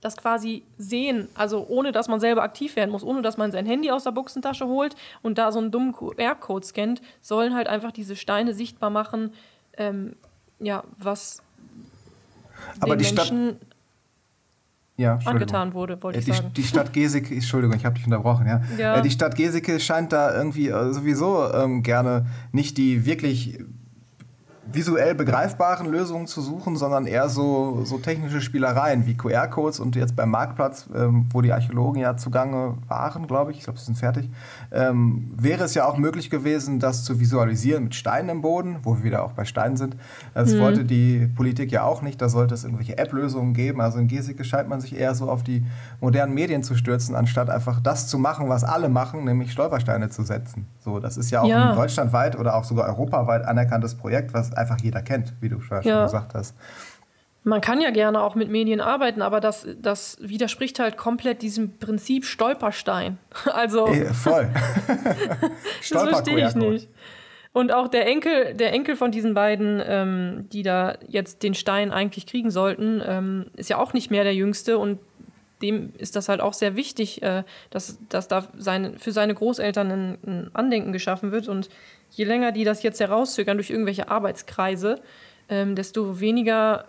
das 0.00 0.16
quasi 0.16 0.62
sehen, 0.78 1.28
also 1.34 1.66
ohne 1.68 1.90
dass 1.92 2.06
man 2.08 2.20
selber 2.20 2.42
aktiv 2.42 2.76
werden 2.76 2.90
muss, 2.90 3.02
ohne 3.02 3.20
dass 3.22 3.36
man 3.36 3.50
sein 3.50 3.66
Handy 3.66 3.90
aus 3.90 4.04
der 4.04 4.12
Buchsentasche 4.12 4.66
holt 4.66 4.94
und 5.22 5.38
da 5.38 5.50
so 5.50 5.58
einen 5.58 5.70
dummen 5.72 5.92
QR-Code 5.92 6.64
scannt, 6.66 7.02
sollen 7.20 7.54
halt 7.54 7.66
einfach 7.66 7.90
diese 7.90 8.14
Steine 8.14 8.54
sichtbar 8.54 8.90
machen, 8.90 9.32
ähm, 9.76 10.14
ja, 10.60 10.84
was 10.98 11.42
Aber 12.80 12.94
den 12.96 13.00
die 13.00 13.04
Stadt, 13.06 13.30
Menschen 13.32 13.56
ja, 14.96 15.18
angetan 15.24 15.74
wurde, 15.74 16.00
wollte 16.02 16.18
Äh, 16.18 16.20
ich 16.20 16.26
Die, 16.26 16.32
sagen. 16.32 16.50
die 16.56 16.62
Stadt 16.64 16.92
Geseke, 16.92 17.34
Entschuldigung, 17.34 17.76
ich 17.76 17.84
habe 17.84 17.94
dich 17.96 18.04
unterbrochen, 18.04 18.46
ja. 18.46 18.62
Ja. 18.76 18.96
Äh, 18.96 19.02
Die 19.02 19.10
Stadt 19.10 19.36
Geseke 19.36 19.78
scheint 19.80 20.12
da 20.12 20.34
irgendwie 20.36 20.68
äh, 20.68 20.92
sowieso 20.92 21.52
ähm, 21.52 21.82
gerne 21.82 22.26
nicht 22.52 22.76
die 22.78 23.04
wirklich 23.06 23.58
visuell 24.72 25.14
begreifbaren 25.14 25.86
Lösungen 25.86 26.26
zu 26.26 26.42
suchen, 26.42 26.76
sondern 26.76 27.06
eher 27.06 27.28
so, 27.28 27.82
so 27.84 27.98
technische 27.98 28.40
Spielereien 28.40 29.06
wie 29.06 29.14
QR-Codes 29.16 29.80
und 29.80 29.96
jetzt 29.96 30.14
beim 30.14 30.30
Marktplatz, 30.30 30.86
ähm, 30.94 31.26
wo 31.32 31.40
die 31.40 31.52
Archäologen 31.52 32.00
ja 32.02 32.16
zugange 32.16 32.74
waren, 32.86 33.26
glaube 33.26 33.50
ich, 33.52 33.58
ich 33.58 33.64
glaube, 33.64 33.78
sie 33.78 33.86
sind 33.86 33.96
fertig, 33.98 34.30
ähm, 34.70 35.32
wäre 35.36 35.64
es 35.64 35.74
ja 35.74 35.86
auch 35.86 35.96
möglich 35.96 36.28
gewesen, 36.28 36.80
das 36.80 37.04
zu 37.04 37.18
visualisieren 37.18 37.84
mit 37.84 37.94
Steinen 37.94 38.28
im 38.28 38.42
Boden, 38.42 38.76
wo 38.82 38.96
wir 38.98 39.04
wieder 39.04 39.24
auch 39.24 39.32
bei 39.32 39.44
Steinen 39.46 39.76
sind. 39.76 39.96
Das 40.34 40.52
Mhm. 40.52 40.58
wollte 40.60 40.84
die 40.84 41.26
Politik 41.34 41.72
ja 41.72 41.84
auch 41.84 42.02
nicht, 42.02 42.20
da 42.20 42.28
sollte 42.28 42.54
es 42.54 42.64
irgendwelche 42.64 42.98
App-Lösungen 42.98 43.54
geben. 43.54 43.80
Also 43.80 43.98
in 43.98 44.08
Geseke 44.08 44.44
scheint 44.44 44.68
man 44.68 44.80
sich 44.80 44.94
eher 44.98 45.14
so 45.14 45.30
auf 45.30 45.42
die 45.42 45.64
modernen 46.00 46.34
Medien 46.34 46.62
zu 46.62 46.74
stürzen, 46.74 47.14
anstatt 47.14 47.48
einfach 47.48 47.80
das 47.80 48.06
zu 48.08 48.18
machen, 48.18 48.48
was 48.48 48.64
alle 48.64 48.88
machen, 48.88 49.24
nämlich 49.24 49.50
Stolpersteine 49.52 50.10
zu 50.10 50.24
setzen. 50.24 50.66
So, 50.80 51.00
das 51.00 51.16
ist 51.16 51.30
ja 51.30 51.40
auch 51.40 51.46
Ja. 51.48 51.70
ein 51.70 51.76
deutschlandweit 51.76 52.38
oder 52.38 52.54
auch 52.54 52.64
sogar 52.64 52.86
europaweit 52.88 53.44
anerkanntes 53.46 53.94
Projekt, 53.94 54.34
was 54.34 54.52
einfach 54.58 54.78
jeder 54.82 55.02
kennt, 55.02 55.32
wie 55.40 55.48
du 55.48 55.60
schon 55.60 55.82
Ja. 55.82 56.04
gesagt 56.04 56.34
hast. 56.34 56.54
Man 57.44 57.60
kann 57.60 57.80
ja 57.80 57.90
gerne 57.90 58.20
auch 58.20 58.34
mit 58.34 58.50
Medien 58.50 58.80
arbeiten, 58.80 59.22
aber 59.22 59.40
das, 59.40 59.66
das 59.80 60.18
widerspricht 60.20 60.78
halt 60.80 60.96
komplett 60.96 61.40
diesem 61.40 61.78
Prinzip 61.78 62.24
Stolperstein. 62.24 63.16
Also, 63.52 63.86
Eh, 63.86 64.12
voll. 64.12 64.50
das 65.90 66.08
verstehe 66.08 66.46
ich 66.48 66.54
nicht. 66.54 66.88
Und 67.52 67.72
auch 67.72 67.88
der 67.88 68.06
Enkel, 68.06 68.54
der 68.54 68.72
Enkel 68.72 68.94
von 68.94 69.10
diesen 69.10 69.32
beiden, 69.34 69.82
ähm, 69.84 70.46
die 70.52 70.62
da 70.62 70.98
jetzt 71.08 71.42
den 71.42 71.54
Stein 71.54 71.90
eigentlich 71.90 72.26
kriegen 72.26 72.50
sollten, 72.50 73.02
ähm, 73.04 73.46
ist 73.56 73.70
ja 73.70 73.78
auch 73.78 73.94
nicht 73.94 74.10
mehr 74.10 74.22
der 74.22 74.34
Jüngste 74.34 74.76
und 74.78 74.98
dem 75.62 75.92
ist 75.98 76.16
das 76.16 76.28
halt 76.28 76.40
auch 76.40 76.52
sehr 76.52 76.76
wichtig, 76.76 77.22
äh, 77.22 77.44
dass, 77.70 77.98
dass 78.08 78.28
da 78.28 78.48
seine, 78.56 78.98
für 78.98 79.12
seine 79.12 79.34
Großeltern 79.34 79.90
ein, 79.90 80.18
ein 80.26 80.50
Andenken 80.54 80.92
geschaffen 80.92 81.32
wird. 81.32 81.48
Und 81.48 81.68
je 82.10 82.24
länger 82.24 82.52
die 82.52 82.64
das 82.64 82.82
jetzt 82.82 83.00
herauszögern 83.00 83.56
durch 83.56 83.70
irgendwelche 83.70 84.10
Arbeitskreise, 84.10 85.00
ähm, 85.48 85.74
desto 85.74 86.20
weniger 86.20 86.84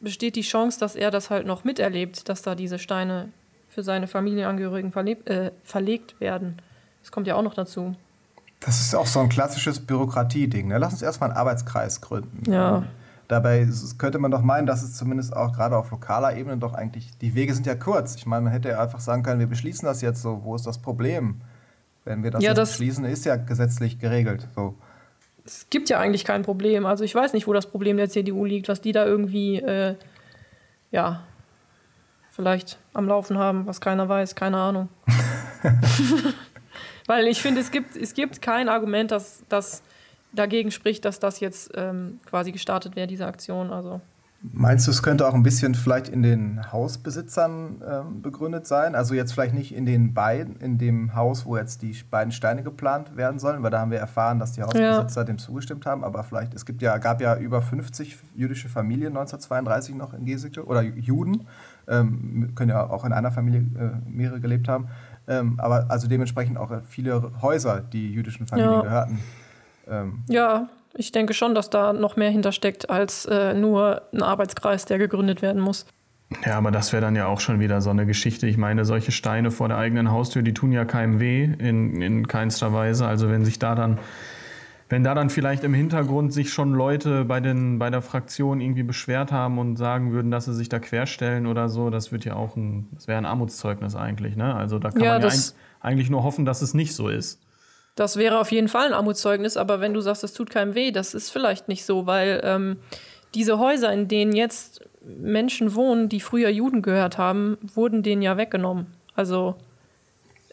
besteht 0.00 0.36
die 0.36 0.42
Chance, 0.42 0.80
dass 0.80 0.96
er 0.96 1.10
das 1.10 1.30
halt 1.30 1.46
noch 1.46 1.64
miterlebt, 1.64 2.28
dass 2.28 2.42
da 2.42 2.54
diese 2.54 2.78
Steine 2.78 3.28
für 3.68 3.82
seine 3.82 4.06
Familienangehörigen 4.06 4.92
verleb, 4.92 5.28
äh, 5.28 5.52
verlegt 5.64 6.20
werden. 6.20 6.60
Das 7.02 7.10
kommt 7.10 7.26
ja 7.26 7.36
auch 7.36 7.42
noch 7.42 7.54
dazu. 7.54 7.94
Das 8.60 8.80
ist 8.80 8.94
auch 8.94 9.06
so 9.06 9.20
ein 9.20 9.28
klassisches 9.28 9.80
Bürokratieding. 9.80 10.68
Ne? 10.68 10.78
Lass 10.78 10.92
uns 10.92 11.02
erstmal 11.02 11.30
einen 11.30 11.38
Arbeitskreis 11.38 12.00
gründen. 12.00 12.50
Ja. 12.50 12.84
Dabei 13.32 13.66
könnte 13.96 14.18
man 14.18 14.30
doch 14.30 14.42
meinen, 14.42 14.66
dass 14.66 14.82
es 14.82 14.94
zumindest 14.94 15.34
auch 15.34 15.52
gerade 15.54 15.74
auf 15.78 15.90
lokaler 15.90 16.36
Ebene 16.36 16.58
doch 16.58 16.74
eigentlich, 16.74 17.16
die 17.22 17.34
Wege 17.34 17.54
sind 17.54 17.66
ja 17.66 17.74
kurz. 17.74 18.14
Ich 18.14 18.26
meine, 18.26 18.42
man 18.42 18.52
hätte 18.52 18.68
ja 18.68 18.78
einfach 18.82 19.00
sagen 19.00 19.22
können, 19.22 19.40
wir 19.40 19.46
beschließen 19.46 19.86
das 19.86 20.02
jetzt 20.02 20.20
so. 20.20 20.44
Wo 20.44 20.54
ist 20.54 20.66
das 20.66 20.76
Problem? 20.82 21.40
Wenn 22.04 22.22
wir 22.22 22.30
das 22.30 22.42
Ja, 22.42 22.50
jetzt 22.50 22.58
das- 22.58 22.68
beschließen, 22.72 23.06
ist 23.06 23.24
ja 23.24 23.36
gesetzlich 23.36 23.98
geregelt. 23.98 24.48
So. 24.54 24.74
Es 25.46 25.66
gibt 25.70 25.88
ja 25.88 25.98
eigentlich 25.98 26.26
kein 26.26 26.42
Problem. 26.42 26.84
Also 26.84 27.04
ich 27.04 27.14
weiß 27.14 27.32
nicht, 27.32 27.46
wo 27.46 27.54
das 27.54 27.64
Problem 27.70 27.96
der 27.96 28.10
CDU 28.10 28.44
liegt, 28.44 28.68
was 28.68 28.82
die 28.82 28.92
da 28.92 29.06
irgendwie, 29.06 29.56
äh, 29.56 29.96
ja, 30.90 31.22
vielleicht 32.32 32.78
am 32.92 33.08
Laufen 33.08 33.38
haben, 33.38 33.66
was 33.66 33.80
keiner 33.80 34.10
weiß, 34.10 34.34
keine 34.34 34.58
Ahnung. 34.58 34.90
Weil 37.06 37.28
ich 37.28 37.40
finde, 37.40 37.62
es 37.62 37.70
gibt, 37.70 37.96
es 37.96 38.12
gibt 38.12 38.42
kein 38.42 38.68
Argument, 38.68 39.10
das, 39.10 39.42
das 39.48 39.82
dagegen 40.32 40.70
spricht, 40.70 41.04
dass 41.04 41.18
das 41.18 41.40
jetzt 41.40 41.70
ähm, 41.74 42.20
quasi 42.26 42.52
gestartet 42.52 42.96
wäre, 42.96 43.06
diese 43.06 43.26
Aktion. 43.26 43.70
Also 43.70 44.00
Meinst 44.44 44.88
du, 44.88 44.90
es 44.90 45.04
könnte 45.04 45.28
auch 45.28 45.34
ein 45.34 45.44
bisschen 45.44 45.76
vielleicht 45.76 46.08
in 46.08 46.24
den 46.24 46.72
Hausbesitzern 46.72 47.80
ähm, 47.88 48.22
begründet 48.22 48.66
sein? 48.66 48.96
Also 48.96 49.14
jetzt 49.14 49.32
vielleicht 49.32 49.54
nicht 49.54 49.72
in 49.72 49.86
den 49.86 50.14
beiden, 50.14 50.56
in 50.56 50.78
dem 50.78 51.14
Haus, 51.14 51.46
wo 51.46 51.56
jetzt 51.56 51.80
die 51.82 51.96
beiden 52.10 52.32
Steine 52.32 52.64
geplant 52.64 53.16
werden 53.16 53.38
sollen, 53.38 53.62
weil 53.62 53.70
da 53.70 53.78
haben 53.78 53.92
wir 53.92 54.00
erfahren, 54.00 54.40
dass 54.40 54.50
die 54.52 54.62
Hausbesitzer 54.62 55.24
dem 55.24 55.38
zugestimmt 55.38 55.86
haben. 55.86 56.02
Aber 56.02 56.24
vielleicht, 56.24 56.54
es 56.54 56.66
gibt 56.66 56.82
ja, 56.82 56.98
gab 56.98 57.20
ja 57.20 57.36
über 57.36 57.62
50 57.62 58.18
jüdische 58.34 58.68
Familien 58.68 59.16
1932 59.16 59.94
noch 59.94 60.12
in 60.12 60.24
Geseke 60.24 60.66
oder 60.66 60.82
Juden, 60.82 61.46
ähm, 61.86 62.50
können 62.56 62.70
ja 62.70 62.90
auch 62.90 63.04
in 63.04 63.12
einer 63.12 63.30
Familie 63.30 63.60
äh, 63.60 64.10
mehrere 64.10 64.40
gelebt 64.40 64.66
haben. 64.66 64.88
Ähm, 65.28 65.60
aber 65.60 65.86
also 65.88 66.08
dementsprechend 66.08 66.58
auch 66.58 66.72
viele 66.88 67.30
Häuser, 67.42 67.80
die 67.80 68.12
jüdischen 68.12 68.48
Familien 68.48 68.72
Ja. 68.72 68.82
gehörten. 68.82 69.20
Ähm, 69.88 70.24
ja, 70.28 70.68
ich 70.94 71.12
denke 71.12 71.34
schon, 71.34 71.54
dass 71.54 71.70
da 71.70 71.92
noch 71.92 72.16
mehr 72.16 72.30
hintersteckt 72.30 72.90
als 72.90 73.24
äh, 73.26 73.54
nur 73.54 74.02
ein 74.12 74.22
Arbeitskreis, 74.22 74.84
der 74.84 74.98
gegründet 74.98 75.42
werden 75.42 75.60
muss. 75.60 75.86
Ja, 76.46 76.56
aber 76.56 76.70
das 76.70 76.92
wäre 76.92 77.02
dann 77.02 77.14
ja 77.14 77.26
auch 77.26 77.40
schon 77.40 77.60
wieder 77.60 77.80
so 77.80 77.90
eine 77.90 78.06
Geschichte. 78.06 78.46
Ich 78.46 78.56
meine, 78.56 78.84
solche 78.84 79.12
Steine 79.12 79.50
vor 79.50 79.68
der 79.68 79.76
eigenen 79.76 80.10
Haustür, 80.10 80.42
die 80.42 80.54
tun 80.54 80.72
ja 80.72 80.84
keinem 80.84 81.20
weh 81.20 81.44
in, 81.44 82.00
in 82.00 82.26
keinster 82.26 82.72
Weise. 82.72 83.06
Also 83.06 83.28
wenn 83.30 83.44
sich 83.44 83.58
da 83.58 83.74
dann, 83.74 83.98
wenn 84.88 85.04
da 85.04 85.14
dann 85.14 85.28
vielleicht 85.30 85.62
im 85.62 85.74
Hintergrund 85.74 86.32
sich 86.32 86.52
schon 86.52 86.72
Leute 86.72 87.24
bei, 87.26 87.40
den, 87.40 87.78
bei 87.78 87.90
der 87.90 88.00
Fraktion 88.02 88.60
irgendwie 88.60 88.82
beschwert 88.82 89.30
haben 89.30 89.58
und 89.58 89.76
sagen 89.76 90.12
würden, 90.12 90.30
dass 90.30 90.46
sie 90.46 90.54
sich 90.54 90.70
da 90.70 90.78
querstellen 90.78 91.46
oder 91.46 91.68
so, 91.68 91.90
das 91.90 92.12
wird 92.12 92.24
ja 92.24 92.34
auch 92.34 92.56
ein, 92.56 92.88
das 92.92 93.08
wäre 93.08 93.18
ein 93.18 93.26
Armutszeugnis 93.26 93.94
eigentlich. 93.94 94.34
Ne? 94.36 94.54
Also 94.54 94.78
da 94.78 94.90
kann 94.90 95.02
Ja, 95.02 95.12
man 95.14 95.22
ja 95.22 95.28
ein, 95.28 95.40
eigentlich 95.80 96.08
nur 96.08 96.22
hoffen, 96.22 96.46
dass 96.46 96.62
es 96.62 96.72
nicht 96.72 96.94
so 96.94 97.08
ist. 97.08 97.40
Das 97.94 98.16
wäre 98.16 98.38
auf 98.38 98.50
jeden 98.50 98.68
Fall 98.68 98.86
ein 98.86 98.94
Armutszeugnis, 98.94 99.56
aber 99.56 99.80
wenn 99.80 99.92
du 99.92 100.00
sagst, 100.00 100.24
es 100.24 100.32
tut 100.32 100.50
keinem 100.50 100.74
weh, 100.74 100.92
das 100.92 101.14
ist 101.14 101.30
vielleicht 101.30 101.68
nicht 101.68 101.84
so, 101.84 102.06
weil 102.06 102.40
ähm, 102.42 102.78
diese 103.34 103.58
Häuser, 103.58 103.92
in 103.92 104.08
denen 104.08 104.32
jetzt 104.32 104.80
Menschen 105.04 105.74
wohnen, 105.74 106.08
die 106.08 106.20
früher 106.20 106.48
Juden 106.48 106.82
gehört 106.82 107.18
haben, 107.18 107.58
wurden 107.74 108.02
denen 108.02 108.22
ja 108.22 108.36
weggenommen. 108.36 108.86
Also 109.14 109.56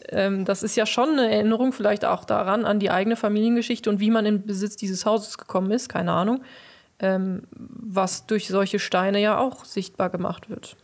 ähm, 0.08 0.44
das 0.44 0.62
ist 0.62 0.76
ja 0.76 0.86
schon 0.86 1.10
eine 1.10 1.32
Erinnerung 1.32 1.72
vielleicht 1.72 2.04
auch 2.04 2.24
daran, 2.24 2.64
an 2.64 2.78
die 2.78 2.90
eigene 2.90 3.16
Familiengeschichte 3.16 3.88
und 3.90 4.00
wie 4.00 4.10
man 4.10 4.26
in 4.26 4.44
Besitz 4.44 4.76
dieses 4.76 5.06
Hauses 5.06 5.38
gekommen 5.38 5.70
ist, 5.70 5.88
keine 5.88 6.12
Ahnung, 6.12 6.42
ähm, 6.98 7.42
was 7.52 8.26
durch 8.26 8.48
solche 8.48 8.78
Steine 8.78 9.20
ja 9.20 9.38
auch 9.38 9.64
sichtbar 9.64 10.10
gemacht 10.10 10.50
wird. 10.50 10.76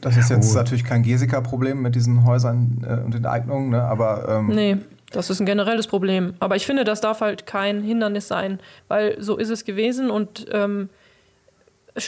Das 0.00 0.16
ist 0.16 0.30
jetzt 0.30 0.54
natürlich 0.54 0.84
kein 0.84 1.02
Gesika-Problem 1.02 1.82
mit 1.82 1.94
diesen 1.94 2.24
Häusern 2.24 2.84
äh, 2.88 3.04
und 3.04 3.14
Enteignungen, 3.14 3.70
ne? 3.70 3.82
aber. 3.82 4.28
Ähm 4.28 4.46
nee, 4.48 4.76
das 5.12 5.30
ist 5.30 5.40
ein 5.40 5.46
generelles 5.46 5.86
Problem. 5.86 6.34
Aber 6.40 6.56
ich 6.56 6.66
finde, 6.66 6.84
das 6.84 7.00
darf 7.00 7.20
halt 7.20 7.46
kein 7.46 7.82
Hindernis 7.82 8.28
sein, 8.28 8.60
weil 8.88 9.20
so 9.20 9.36
ist 9.36 9.50
es 9.50 9.64
gewesen 9.64 10.10
und 10.10 10.46
ähm, 10.50 10.88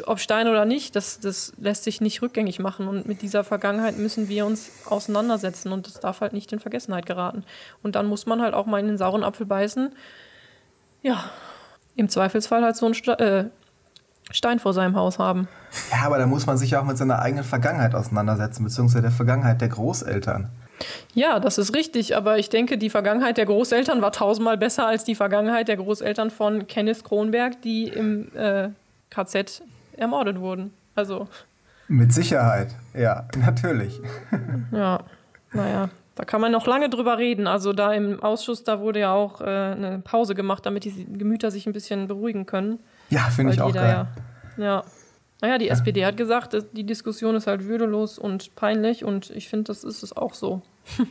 ob 0.07 0.19
Stein 0.19 0.49
oder 0.49 0.65
nicht, 0.65 0.97
das, 0.97 1.21
das 1.21 1.53
lässt 1.59 1.85
sich 1.85 2.01
nicht 2.01 2.23
rückgängig 2.23 2.59
machen. 2.59 2.89
Und 2.89 3.07
mit 3.07 3.21
dieser 3.21 3.45
Vergangenheit 3.45 3.99
müssen 3.99 4.29
wir 4.29 4.47
uns 4.47 4.71
auseinandersetzen 4.87 5.73
und 5.73 5.87
das 5.87 6.01
darf 6.01 6.21
halt 6.21 6.33
nicht 6.33 6.53
in 6.53 6.61
Vergessenheit 6.61 7.05
geraten. 7.05 7.45
Und 7.83 7.95
dann 7.95 8.07
muss 8.07 8.25
man 8.25 8.41
halt 8.41 8.55
auch 8.55 8.67
mal 8.67 8.81
in 8.81 8.87
den 8.87 8.99
sauren 8.99 9.23
Apfel 9.23 9.47
beißen. 9.47 9.93
Ja, 11.03 11.25
im 11.97 12.09
Zweifelsfall 12.09 12.63
halt 12.63 12.77
so 12.77 12.87
ein 12.87 12.95
Ste 12.95 13.19
äh, 13.19 13.45
Stein 14.31 14.59
vor 14.59 14.73
seinem 14.73 14.97
Haus 14.97 15.19
haben. 15.19 15.49
Ja, 15.91 16.07
aber 16.07 16.17
da 16.17 16.27
muss 16.27 16.47
man 16.47 16.57
sich 16.57 16.71
ja 16.71 16.81
auch 16.81 16.85
mit 16.85 16.97
seiner 16.97 17.19
eigenen 17.19 17.45
Vergangenheit 17.45 17.95
auseinandersetzen, 17.95 18.65
beziehungsweise 18.65 19.03
der 19.03 19.11
Vergangenheit 19.11 19.61
der 19.61 19.69
Großeltern. 19.69 20.49
Ja, 21.15 21.41
das 21.41 21.59
ist 21.59 21.75
richtig, 21.75 22.17
aber 22.17 22.39
ich 22.39 22.49
denke, 22.49 22.79
die 22.79 22.91
Vergangenheit 22.91 23.37
der 23.37 23.47
Großeltern 23.47 24.03
war 24.03 24.13
tausendmal 24.13 24.59
besser 24.59 24.87
als 24.87 25.05
die 25.05 25.15
Vergangenheit 25.15 25.69
der 25.69 25.77
Großeltern 25.77 26.31
von 26.31 26.67
Kenneth 26.67 27.05
Kronberg, 27.05 27.63
die 27.63 27.89
im 27.89 28.35
äh, 28.37 28.71
KZ 29.11 29.63
ermordet 29.97 30.41
wurden. 30.41 30.73
Also. 30.95 31.29
Mit 31.89 32.13
Sicherheit, 32.13 32.75
ja, 32.95 33.29
natürlich. 33.37 34.01
ja, 34.73 35.01
naja, 35.53 35.91
da 36.15 36.25
kann 36.25 36.41
man 36.41 36.53
noch 36.53 36.67
lange 36.67 36.89
drüber 36.89 37.19
reden. 37.19 37.47
Also 37.47 37.73
da 37.73 37.93
im 37.93 38.23
Ausschuss, 38.23 38.65
da 38.65 38.81
wurde 38.81 39.01
ja 39.01 39.13
auch 39.13 39.41
äh, 39.41 39.45
eine 39.45 40.01
Pause 40.03 40.35
gemacht, 40.35 40.67
damit 40.67 40.85
die 40.85 41.07
Gemüter 41.13 41.51
sich 41.51 41.67
ein 41.67 41.73
bisschen 41.73 42.09
beruhigen 42.09 42.47
können. 42.47 42.81
Ja, 43.11 43.23
finde 43.23 43.53
ich 43.53 43.61
auch 43.61 43.73
geil. 43.73 44.07
Ja, 44.57 44.65
ja. 44.65 44.85
Naja, 45.41 45.59
die 45.59 45.67
ja. 45.67 45.73
SPD 45.73 46.05
hat 46.07 46.17
gesagt, 46.17 46.57
die 46.73 46.85
Diskussion 46.85 47.35
ist 47.35 47.47
halt 47.47 47.65
würdelos 47.65 48.19
und 48.19 48.55
peinlich 48.57 49.05
und 49.05 49.31
ich 49.31 49.49
finde, 49.49 49.65
das 49.65 49.85
ist 49.85 50.03
es 50.03 50.17
auch 50.17 50.35
so. 50.35 50.63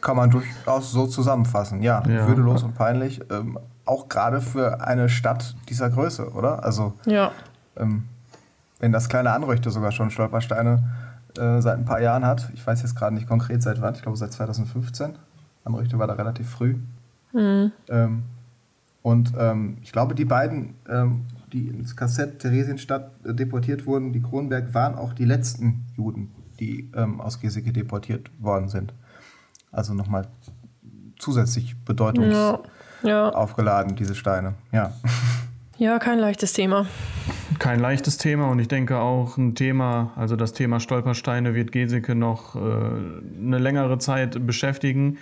Kann 0.00 0.16
man 0.16 0.30
durchaus 0.30 0.92
so 0.92 1.06
zusammenfassen, 1.06 1.82
ja. 1.82 2.02
ja. 2.08 2.26
Würdelos 2.26 2.62
und 2.62 2.74
peinlich, 2.74 3.20
ähm, 3.30 3.58
auch 3.84 4.08
gerade 4.08 4.40
für 4.40 4.80
eine 4.84 5.08
Stadt 5.08 5.54
dieser 5.68 5.90
Größe, 5.90 6.30
oder? 6.30 6.64
Also, 6.64 6.92
ja. 7.06 7.32
Ähm, 7.76 8.04
wenn 8.80 8.92
das 8.92 9.08
kleine 9.08 9.32
Anröchte 9.32 9.70
sogar 9.70 9.92
schon 9.92 10.10
Stolpersteine 10.10 10.82
äh, 11.38 11.62
seit 11.62 11.78
ein 11.78 11.84
paar 11.84 12.00
Jahren 12.00 12.26
hat. 12.26 12.50
Ich 12.52 12.66
weiß 12.66 12.82
jetzt 12.82 12.94
gerade 12.94 13.14
nicht 13.14 13.26
konkret 13.26 13.62
seit 13.62 13.80
wann, 13.80 13.94
ich 13.94 14.02
glaube 14.02 14.18
seit 14.18 14.32
2015. 14.32 15.14
Anröchte 15.64 15.98
war 15.98 16.06
da 16.06 16.14
relativ 16.14 16.50
früh. 16.50 16.76
Mhm. 17.32 17.72
Ähm, 17.88 18.24
und 19.02 19.32
ähm, 19.38 19.78
ich 19.82 19.92
glaube, 19.92 20.14
die 20.14 20.24
beiden, 20.24 20.74
ähm, 20.88 21.24
die 21.52 21.68
ins 21.68 21.96
Kassett 21.96 22.40
Theresienstadt 22.40 23.12
äh, 23.24 23.34
deportiert 23.34 23.86
wurden, 23.86 24.12
die 24.12 24.22
Kronberg, 24.22 24.74
waren 24.74 24.94
auch 24.94 25.12
die 25.12 25.24
letzten 25.24 25.84
Juden, 25.96 26.32
die 26.60 26.90
ähm, 26.94 27.20
aus 27.20 27.40
Geseke 27.40 27.72
deportiert 27.72 28.30
worden 28.38 28.68
sind. 28.68 28.94
Also 29.70 29.94
nochmal 29.94 30.28
zusätzlich 31.18 31.76
Bedeutung 31.84 32.30
ja. 32.30 32.60
ja. 33.02 33.28
aufgeladen, 33.30 33.96
diese 33.96 34.14
Steine. 34.14 34.54
Ja. 34.72 34.92
Ja, 35.78 35.98
kein 35.98 36.18
leichtes 36.18 36.52
Thema. 36.52 36.86
Kein 37.58 37.80
leichtes 37.80 38.18
Thema 38.18 38.48
und 38.50 38.58
ich 38.58 38.68
denke 38.68 38.98
auch 38.98 39.36
ein 39.36 39.54
Thema, 39.54 40.12
also 40.16 40.36
das 40.36 40.52
Thema 40.52 40.80
Stolpersteine 40.80 41.54
wird 41.54 41.72
Geseke 41.72 42.14
noch 42.14 42.54
äh, 42.54 42.58
eine 42.58 43.58
längere 43.58 43.98
Zeit 43.98 44.46
beschäftigen. 44.46 45.18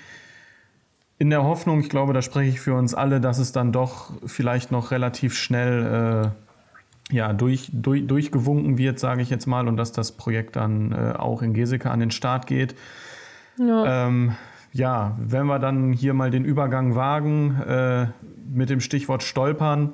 In 1.20 1.28
der 1.28 1.44
Hoffnung, 1.44 1.80
ich 1.80 1.90
glaube, 1.90 2.14
da 2.14 2.22
spreche 2.22 2.48
ich 2.48 2.60
für 2.60 2.72
uns 2.72 2.94
alle, 2.94 3.20
dass 3.20 3.38
es 3.38 3.52
dann 3.52 3.72
doch 3.72 4.10
vielleicht 4.24 4.72
noch 4.72 4.90
relativ 4.90 5.34
schnell 5.34 6.32
äh, 7.12 7.14
ja, 7.14 7.34
durch, 7.34 7.68
durch, 7.74 8.06
durchgewunken 8.06 8.78
wird, 8.78 8.98
sage 8.98 9.20
ich 9.20 9.28
jetzt 9.28 9.44
mal, 9.44 9.68
und 9.68 9.76
dass 9.76 9.92
das 9.92 10.12
Projekt 10.12 10.56
dann 10.56 10.92
äh, 10.92 11.12
auch 11.18 11.42
in 11.42 11.52
Geseke 11.52 11.90
an 11.90 12.00
den 12.00 12.10
Start 12.10 12.46
geht. 12.46 12.74
Ja. 13.58 14.06
Ähm, 14.06 14.34
ja, 14.72 15.18
wenn 15.20 15.44
wir 15.44 15.58
dann 15.58 15.92
hier 15.92 16.14
mal 16.14 16.30
den 16.30 16.46
Übergang 16.46 16.94
wagen 16.94 17.60
äh, 17.60 18.06
mit 18.50 18.70
dem 18.70 18.80
Stichwort 18.80 19.22
Stolpern, 19.22 19.92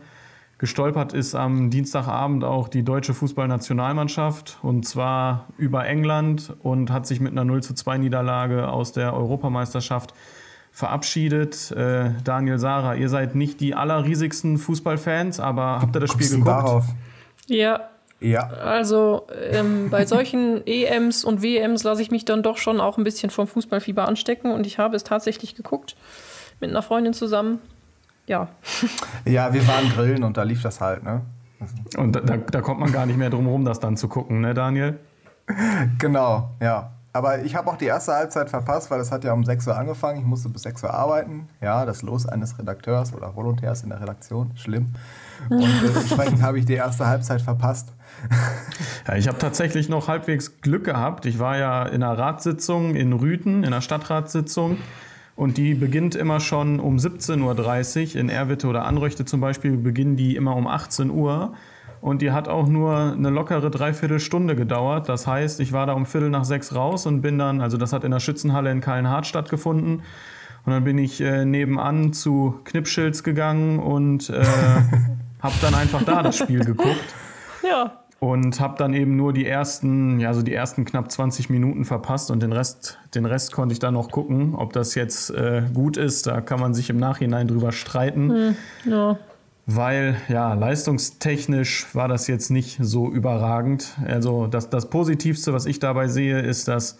Gestolpert 0.58 1.12
ist 1.12 1.34
am 1.34 1.70
Dienstagabend 1.70 2.44
auch 2.44 2.68
die 2.68 2.84
deutsche 2.84 3.14
Fußballnationalmannschaft 3.14 4.58
und 4.62 4.86
zwar 4.86 5.48
über 5.58 5.86
England 5.86 6.54
und 6.62 6.90
hat 6.92 7.04
sich 7.06 7.20
mit 7.20 7.32
einer 7.32 7.44
0 7.44 7.64
zu 7.64 7.74
2 7.74 7.98
Niederlage 7.98 8.68
aus 8.68 8.92
der 8.92 9.12
Europameisterschaft 9.12 10.14
verabschiedet. 10.76 11.70
Äh, 11.72 12.10
Daniel 12.22 12.58
Sarah, 12.58 12.94
ihr 12.94 13.08
seid 13.08 13.34
nicht 13.34 13.60
die 13.60 13.74
allerriesigsten 13.74 14.58
Fußballfans, 14.58 15.40
aber 15.40 15.80
habt 15.80 15.96
ihr 15.96 16.00
das 16.00 16.10
Spiel 16.10 16.28
geguckt? 16.28 16.48
Darauf? 16.48 16.84
Ja. 17.46 17.88
Ja. 18.20 18.48
Also 18.48 19.26
ähm, 19.50 19.88
bei 19.90 20.04
solchen 20.04 20.62
EMs 20.66 21.24
und 21.24 21.42
WMs 21.42 21.82
lasse 21.84 22.02
ich 22.02 22.10
mich 22.10 22.26
dann 22.26 22.42
doch 22.42 22.58
schon 22.58 22.80
auch 22.80 22.98
ein 22.98 23.04
bisschen 23.04 23.30
vom 23.30 23.46
Fußballfieber 23.46 24.06
anstecken 24.06 24.52
und 24.52 24.66
ich 24.66 24.78
habe 24.78 24.96
es 24.96 25.04
tatsächlich 25.04 25.54
geguckt 25.54 25.96
mit 26.60 26.68
einer 26.70 26.82
Freundin 26.82 27.14
zusammen 27.14 27.58
ja. 28.26 28.48
Ja, 29.24 29.52
wir 29.52 29.66
waren 29.66 29.88
grillen 29.90 30.22
und 30.24 30.36
da 30.36 30.42
lief 30.42 30.62
das 30.62 30.80
halt, 30.80 31.02
ne? 31.02 31.22
Und 31.96 32.14
da, 32.14 32.20
da, 32.20 32.36
da 32.36 32.60
kommt 32.60 32.80
man 32.80 32.92
gar 32.92 33.06
nicht 33.06 33.16
mehr 33.16 33.30
drum 33.30 33.44
herum, 33.46 33.64
das 33.64 33.80
dann 33.80 33.96
zu 33.96 34.08
gucken, 34.08 34.40
ne, 34.40 34.54
Daniel? 34.54 34.98
Genau, 35.98 36.50
ja. 36.60 36.95
Aber 37.16 37.42
ich 37.42 37.54
habe 37.54 37.70
auch 37.70 37.76
die 37.76 37.86
erste 37.86 38.12
Halbzeit 38.12 38.50
verpasst, 38.50 38.90
weil 38.90 39.00
es 39.00 39.10
hat 39.10 39.24
ja 39.24 39.32
um 39.32 39.42
6 39.42 39.66
Uhr 39.68 39.78
angefangen. 39.78 40.18
Ich 40.18 40.26
musste 40.26 40.50
bis 40.50 40.64
6 40.64 40.82
Uhr 40.82 40.92
arbeiten. 40.92 41.48
Ja, 41.62 41.86
das 41.86 42.02
Los 42.02 42.26
eines 42.26 42.58
Redakteurs 42.58 43.14
oder 43.14 43.34
Volontärs 43.34 43.82
in 43.82 43.88
der 43.88 44.02
Redaktion. 44.02 44.50
Schlimm. 44.54 44.92
Und 45.48 45.62
entsprechend 45.96 46.42
habe 46.42 46.58
ich 46.58 46.66
die 46.66 46.74
erste 46.74 47.06
Halbzeit 47.06 47.40
verpasst. 47.40 47.94
Ja, 49.08 49.16
ich 49.16 49.28
habe 49.28 49.38
tatsächlich 49.38 49.88
noch 49.88 50.08
halbwegs 50.08 50.60
Glück 50.60 50.84
gehabt. 50.84 51.24
Ich 51.24 51.38
war 51.38 51.56
ja 51.56 51.84
in 51.84 52.02
einer 52.02 52.18
Ratssitzung 52.18 52.94
in 52.94 53.14
Rüten, 53.14 53.64
in 53.64 53.66
einer 53.66 53.80
Stadtratssitzung. 53.80 54.76
Und 55.36 55.56
die 55.56 55.74
beginnt 55.74 56.16
immer 56.16 56.40
schon 56.40 56.80
um 56.80 56.98
17.30 56.98 58.14
Uhr. 58.14 58.20
In 58.20 58.28
Erwitte 58.28 58.66
oder 58.66 58.84
Anröchte 58.84 59.24
zum 59.24 59.40
Beispiel 59.40 59.78
beginnen 59.78 60.16
die 60.16 60.36
immer 60.36 60.54
um 60.54 60.66
18 60.66 61.10
Uhr. 61.10 61.54
Und 62.06 62.22
die 62.22 62.30
hat 62.30 62.46
auch 62.46 62.68
nur 62.68 63.14
eine 63.14 63.30
lockere 63.30 63.68
Dreiviertelstunde 63.68 64.54
gedauert. 64.54 65.08
Das 65.08 65.26
heißt, 65.26 65.58
ich 65.58 65.72
war 65.72 65.86
da 65.86 65.92
um 65.92 66.06
Viertel 66.06 66.30
nach 66.30 66.44
sechs 66.44 66.72
raus 66.72 67.04
und 67.04 67.20
bin 67.20 67.36
dann, 67.36 67.60
also 67.60 67.78
das 67.78 67.92
hat 67.92 68.04
in 68.04 68.12
der 68.12 68.20
Schützenhalle 68.20 68.70
in 68.70 68.80
Kallenhardt 68.80 69.26
stattgefunden. 69.26 70.02
Und 70.64 70.72
dann 70.72 70.84
bin 70.84 70.98
ich 70.98 71.20
äh, 71.20 71.44
nebenan 71.44 72.12
zu 72.12 72.60
Knippschilds 72.62 73.24
gegangen 73.24 73.80
und 73.80 74.30
äh, 74.30 74.44
habe 75.42 75.54
dann 75.60 75.74
einfach 75.74 76.04
da 76.04 76.22
das 76.22 76.38
Spiel 76.38 76.64
geguckt. 76.64 77.12
Ja 77.68 78.02
und 78.18 78.60
habe 78.60 78.78
dann 78.78 78.94
eben 78.94 79.16
nur 79.16 79.34
die 79.34 79.46
ersten, 79.46 80.20
ja, 80.20 80.32
so 80.32 80.40
die 80.40 80.54
ersten 80.54 80.86
knapp 80.86 81.10
20 81.10 81.50
Minuten 81.50 81.84
verpasst 81.84 82.30
und 82.30 82.42
den 82.42 82.52
Rest, 82.52 82.98
den 83.14 83.26
Rest 83.26 83.52
konnte 83.52 83.74
ich 83.74 83.78
dann 83.78 83.92
noch 83.92 84.10
gucken. 84.10 84.54
Ob 84.54 84.72
das 84.72 84.94
jetzt 84.94 85.30
äh, 85.30 85.64
gut 85.74 85.98
ist, 85.98 86.26
da 86.26 86.40
kann 86.40 86.58
man 86.58 86.72
sich 86.72 86.88
im 86.88 86.96
Nachhinein 86.96 87.46
drüber 87.46 87.72
streiten. 87.72 88.30
Hm, 88.30 88.56
ja. 88.90 89.18
Weil, 89.68 90.16
ja, 90.28 90.54
leistungstechnisch 90.54 91.86
war 91.92 92.06
das 92.06 92.28
jetzt 92.28 92.50
nicht 92.50 92.78
so 92.80 93.10
überragend. 93.10 93.96
Also 94.06 94.46
das, 94.46 94.70
das 94.70 94.88
Positivste, 94.90 95.52
was 95.52 95.66
ich 95.66 95.80
dabei 95.80 96.06
sehe, 96.06 96.40
ist, 96.40 96.68
dass 96.68 96.98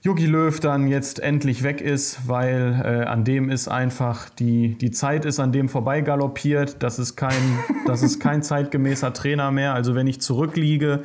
Jogi 0.00 0.24
Löw 0.24 0.58
dann 0.58 0.88
jetzt 0.88 1.20
endlich 1.20 1.64
weg 1.64 1.82
ist, 1.82 2.28
weil 2.28 2.80
äh, 2.82 3.04
an 3.04 3.24
dem 3.24 3.50
ist 3.50 3.68
einfach 3.68 4.30
die, 4.30 4.78
die 4.78 4.90
Zeit 4.90 5.26
ist 5.26 5.38
an 5.38 5.52
dem 5.52 5.68
vorbei 5.68 6.00
galoppiert. 6.00 6.82
Das 6.82 6.98
ist 6.98 7.16
kein, 7.16 7.58
das 7.86 8.02
ist 8.02 8.20
kein 8.20 8.42
zeitgemäßer 8.42 9.12
Trainer 9.12 9.50
mehr. 9.50 9.74
Also 9.74 9.94
wenn 9.94 10.06
ich 10.06 10.22
zurückliege 10.22 11.02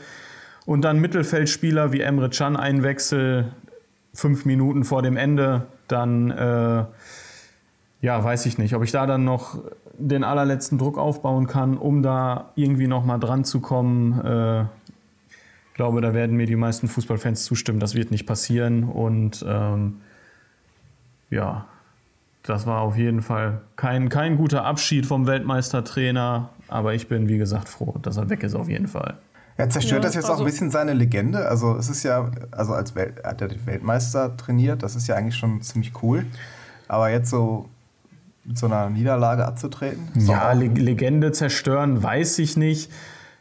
und 0.65 0.83
dann 0.83 0.99
Mittelfeldspieler 0.99 1.91
wie 1.91 1.99
Emre 1.99 2.29
Can 2.29 2.55
einwechsel, 2.55 3.51
fünf 4.13 4.45
Minuten 4.45 4.85
vor 4.85 5.01
dem 5.01 5.17
Ende, 5.17 5.65
dann 5.89 6.31
äh, 6.31 6.85
ja, 8.03 8.21
weiß 8.21 8.45
ich 8.47 8.57
nicht, 8.57 8.75
ob 8.75 8.83
ich 8.83 8.91
da 8.91 9.07
dann 9.07 9.23
noch 9.23 9.57
den 9.97 10.25
allerletzten 10.25 10.77
Druck 10.77 10.97
aufbauen 10.97 11.47
kann, 11.47 11.77
um 11.77 12.03
da 12.03 12.51
irgendwie 12.55 12.87
noch 12.87 13.05
mal 13.05 13.17
dran 13.17 13.45
zu 13.45 13.61
kommen. 13.61 14.19
Äh, 14.19 14.63
ich 14.63 15.75
glaube, 15.75 16.01
da 16.01 16.13
werden 16.13 16.35
mir 16.35 16.45
die 16.45 16.57
meisten 16.57 16.89
Fußballfans 16.89 17.45
zustimmen, 17.45 17.79
das 17.79 17.95
wird 17.95 18.11
nicht 18.11 18.25
passieren. 18.25 18.83
Und 18.83 19.45
ähm, 19.47 20.01
ja, 21.29 21.65
das 22.43 22.67
war 22.67 22.81
auf 22.81 22.97
jeden 22.97 23.21
Fall 23.21 23.61
kein, 23.77 24.09
kein 24.09 24.35
guter 24.35 24.65
Abschied 24.65 25.05
vom 25.05 25.25
Weltmeistertrainer. 25.25 26.49
Aber 26.67 26.93
ich 26.95 27.07
bin, 27.07 27.29
wie 27.29 27.37
gesagt, 27.37 27.69
froh, 27.69 27.95
dass 28.01 28.17
er 28.17 28.29
weg 28.29 28.43
ist 28.43 28.53
auf 28.53 28.67
jeden 28.67 28.87
Fall. 28.87 29.15
Er 29.55 29.69
zerstört 29.69 30.03
ja, 30.03 30.07
das 30.07 30.15
jetzt 30.15 30.25
also 30.25 30.35
auch 30.35 30.39
ein 30.39 30.45
bisschen 30.45 30.71
seine 30.71 30.91
Legende. 30.91 31.47
Also 31.47 31.77
es 31.77 31.87
ist 31.87 32.03
ja, 32.03 32.29
also 32.51 32.73
als 32.73 32.95
Welt, 32.95 33.23
hat 33.23 33.39
er 33.39 33.47
den 33.47 33.65
Weltmeister 33.65 34.35
trainiert, 34.35 34.83
das 34.83 34.97
ist 34.97 35.07
ja 35.07 35.15
eigentlich 35.15 35.37
schon 35.37 35.61
ziemlich 35.61 35.93
cool. 36.03 36.25
Aber 36.89 37.09
jetzt 37.09 37.29
so 37.29 37.69
mit 38.45 38.57
so 38.57 38.65
einer 38.65 38.89
Niederlage 38.89 39.45
abzutreten? 39.45 40.09
Ja, 40.15 40.51
Legende 40.53 41.31
zerstören, 41.31 42.01
weiß 42.03 42.39
ich 42.39 42.57
nicht. 42.57 42.91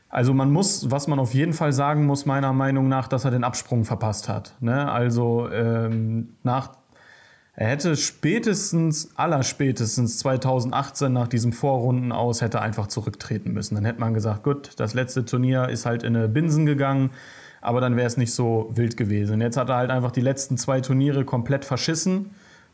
Also 0.08 0.34
man 0.34 0.50
muss, 0.50 0.90
was 0.90 1.08
man 1.08 1.18
auf 1.18 1.32
jeden 1.32 1.54
Fall 1.54 1.72
sagen 1.72 2.04
muss, 2.04 2.26
meiner 2.26 2.52
Meinung 2.52 2.88
nach, 2.88 3.08
dass 3.08 3.24
er 3.24 3.30
den 3.30 3.44
Absprung 3.44 3.84
verpasst 3.84 4.28
hat. 4.28 4.54
Ne? 4.60 4.90
Also 4.90 5.48
ähm, 5.50 6.36
nach, 6.42 6.72
Er 7.54 7.68
hätte 7.68 7.96
spätestens, 7.96 9.10
allerspätestens 9.16 10.18
2018 10.18 11.12
nach 11.12 11.28
diesem 11.28 11.52
Vorrunden 11.52 12.12
aus 12.12 12.40
hätte 12.42 12.60
einfach 12.60 12.86
zurücktreten 12.88 13.52
müssen. 13.52 13.74
Dann 13.74 13.84
hätte 13.84 14.00
man 14.00 14.14
gesagt, 14.14 14.42
gut, 14.42 14.72
das 14.76 14.94
letzte 14.94 15.24
Turnier 15.24 15.68
ist 15.68 15.86
halt 15.86 16.02
in 16.02 16.14
eine 16.16 16.28
Binsen 16.28 16.66
gegangen, 16.66 17.10
aber 17.60 17.80
dann 17.80 17.96
wäre 17.96 18.06
es 18.06 18.16
nicht 18.16 18.34
so 18.34 18.70
wild 18.74 18.96
gewesen. 18.96 19.40
Jetzt 19.40 19.56
hat 19.56 19.68
er 19.70 19.76
halt 19.76 19.90
einfach 19.90 20.12
die 20.12 20.20
letzten 20.20 20.58
zwei 20.58 20.80
Turniere 20.80 21.24
komplett 21.24 21.64
verschissen, 21.64 22.30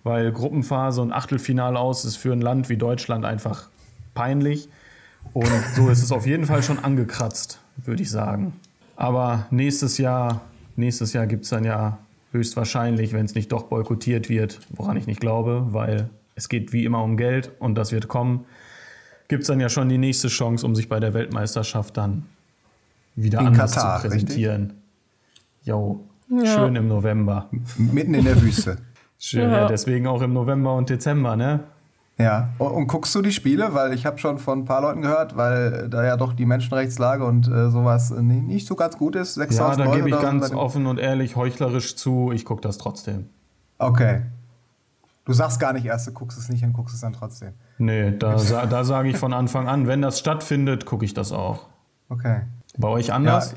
weil 0.09 0.33
Gruppenphase 0.33 1.03
und 1.03 1.13
Achtelfinale 1.13 1.79
aus 1.79 2.05
ist 2.05 2.17
für 2.17 2.33
ein 2.33 2.41
Land 2.41 2.69
wie 2.69 2.77
Deutschland 2.77 3.25
einfach 3.25 3.69
peinlich. 4.15 4.69
Und 5.35 5.47
so 5.77 5.89
ist 5.91 6.03
es 6.03 6.11
auf 6.11 6.27
jeden 6.27 6.47
Fall 6.47 6.63
schon 6.63 6.79
angekratzt, 6.79 7.61
würde 7.85 8.03
ich 8.03 8.11
sagen. 8.11 8.55
Aber 8.97 9.47
nächstes 9.51 9.99
Jahr, 9.99 10.41
nächstes 10.77 11.13
Jahr 11.13 11.27
gibt 11.27 11.45
es 11.45 11.51
dann 11.51 11.65
ja 11.65 11.99
höchstwahrscheinlich, 12.33 13.13
wenn 13.13 13.27
es 13.27 13.35
nicht 13.35 13.53
doch 13.53 13.65
boykottiert 13.65 14.29
wird, 14.29 14.61
woran 14.71 14.97
ich 14.97 15.07
nicht 15.07 15.21
glaube, 15.21 15.67
weil 15.71 16.09
es 16.35 16.49
geht 16.49 16.73
wie 16.73 16.85
immer 16.85 17.03
um 17.03 17.17
Geld 17.17 17.51
und 17.59 17.75
das 17.75 17.93
wird 17.93 18.09
kommen, 18.09 18.45
gibt 19.29 19.43
es 19.43 19.49
dann 19.49 19.61
ja 19.61 19.69
schon 19.69 19.89
die 19.89 19.99
nächste 19.99 20.29
Chance, 20.29 20.65
um 20.67 20.75
sich 20.75 20.89
bei 20.89 21.01
der 21.01 21.13
Weltmeisterschaft 21.15 21.97
dann 21.97 22.25
wieder 23.17 23.41
In 23.41 23.49
anders 23.49 23.75
Katar, 23.75 24.01
zu 24.03 24.09
präsentieren. 24.09 24.75
Jo, 25.65 26.05
Ja. 26.31 26.47
schön 26.55 26.77
im 26.77 26.89
November. 26.89 27.49
Mitten 27.77 28.15
in 28.15 28.25
der 28.25 28.41
Wüste. 28.41 28.79
Schön, 29.19 29.51
Ja. 29.51 29.63
ja, 29.63 29.67
deswegen 29.69 30.07
auch 30.07 30.23
im 30.23 30.33
November 30.33 30.75
und 30.75 30.89
Dezember, 30.91 31.37
ne? 31.37 31.61
Ja, 32.19 32.51
und, 32.59 32.71
und 32.73 32.87
guckst 32.89 33.15
du 33.15 33.23
die 33.23 33.31
Spiele? 33.33 33.75
Weil 33.75 33.93
ich 33.93 34.05
habe 34.07 34.19
schon 34.19 34.39
von 34.39 34.61
ein 34.61 34.65
paar 34.65 34.81
Leuten 34.83 35.03
gehört, 35.03 35.37
weil 35.37 35.89
da 35.89 36.05
ja 36.05 36.17
doch 36.17 36.33
die 36.33 36.47
Menschenrechtslage 36.47 37.25
und 37.25 37.47
äh, 37.47 37.71
sowas 37.71 38.11
äh, 38.11 38.21
nicht, 38.23 38.43
nicht 38.47 38.67
so 38.67 38.75
ganz 38.75 38.97
gut 38.99 39.15
ist. 39.15 39.37
Ja, 39.37 39.43
6000 39.45 39.87
da 39.87 39.95
gebe 39.95 40.09
ich 40.09 40.21
ganz 40.21 40.53
offen 40.53 40.87
und 40.87 40.99
ehrlich, 40.99 41.37
heuchlerisch 41.37 41.95
zu, 41.97 42.33
ich 42.33 42.45
gucke 42.45 42.61
das 42.61 42.79
trotzdem. 42.79 43.27
Okay. 43.79 44.23
Du 45.25 45.33
sagst 45.33 45.61
gar 45.61 45.73
nicht 45.75 45.85
erst, 45.85 46.09
du 46.09 46.13
guckst 46.13 46.39
es 46.39 46.49
nicht 46.49 46.65
und 46.65 46.73
guckst 46.73 46.95
es 46.95 47.03
dann 47.03 47.13
trotzdem. 47.13 47.53
Nee, 47.77 48.13
da, 48.19 48.39
sa 48.39 48.67
da 48.67 48.83
sage 48.83 49.11
ich 49.11 49.17
von 49.19 49.33
Anfang 49.33 49.69
an, 49.69 49.87
wenn 49.87 50.03
das 50.03 50.19
stattfindet, 50.19 50.87
gucke 50.87 51.05
ich 51.05 51.15
das 51.15 51.31
auch. 51.33 51.67
Okay. 52.09 52.41
Bei 52.79 52.89
euch 52.89 53.09
Ja, 53.09 53.15
anders? 53.15 53.53
äh, 53.53 53.57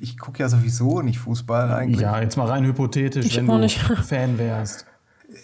ich 0.00 0.16
gucke 0.18 0.38
ja 0.38 0.48
sowieso 0.48 1.02
nicht 1.02 1.18
Fußball 1.18 1.72
eigentlich. 1.72 2.00
Ja, 2.00 2.20
jetzt 2.20 2.36
mal 2.36 2.46
rein 2.46 2.64
hypothetisch, 2.64 3.26
Ich 3.26 3.36
wenn 3.36 3.50
auch 3.50 3.54
du 3.54 3.60
nicht. 3.62 3.78
Fan 4.06 4.38
wärst. 4.38 4.86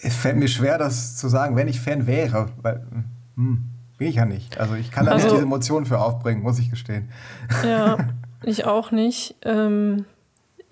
Es 0.03 0.15
fällt 0.15 0.37
mir 0.37 0.49
schwer, 0.49 0.79
das 0.79 1.17
zu 1.17 1.29
sagen, 1.29 1.57
wenn 1.57 1.69
ich 1.69 1.81
Fan 1.81 2.07
wäre, 2.07 2.51
weil 2.63 2.87
hm, 3.37 3.65
bin 3.99 4.09
ich 4.09 4.17
ja 4.17 4.25
nicht. 4.25 4.59
Also 4.59 4.75
ich 4.75 4.91
kann 4.91 5.07
da 5.07 5.13
Also- 5.13 5.25
nicht 5.25 5.33
diese 5.35 5.43
Emotionen 5.45 5.87
für 5.87 5.99
aufbringen, 5.99 6.43
muss 6.43 6.59
ich 6.59 6.71
gestehen. 6.71 7.09
Ja, 7.65 7.97
ich 8.45 8.65
auch 8.65 8.91
nicht. 8.93 9.35
Ähm, 9.43 10.05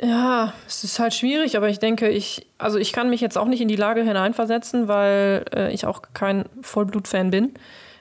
ja, 0.01 0.53
es 0.67 0.83
ist 0.85 0.99
halt 0.99 1.15
schwierig, 1.15 1.57
aber 1.57 1.69
ich 1.69 1.79
denke, 1.79 2.09
ich, 2.09 2.47
also 2.59 2.79
ich 2.79 2.93
kann 2.93 3.11
mich 3.11 3.21
jetzt 3.21 3.39
auch 3.39 3.47
nicht 3.47 3.61
in 3.61 3.69
die 3.69 3.77
Lage 3.77 4.03
hineinversetzen, 4.03 4.89
weil 4.89 5.45
äh, 5.55 5.73
ich 5.73 5.87
auch 5.87 6.03
kein 6.15 6.45
Vollblut-Fan 6.63 7.31
bin. 7.31 7.53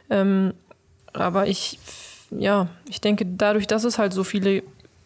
Ähm, 0.10 0.54
aber 1.14 1.46
ich, 1.48 1.80
ja, 2.32 2.68
ich 2.90 3.00
denke, 3.00 3.26
dadurch, 3.28 3.68
dass 3.68 3.84
es 3.84 4.00
halt 4.00 4.12
so 4.14 4.24
viele 4.24 4.64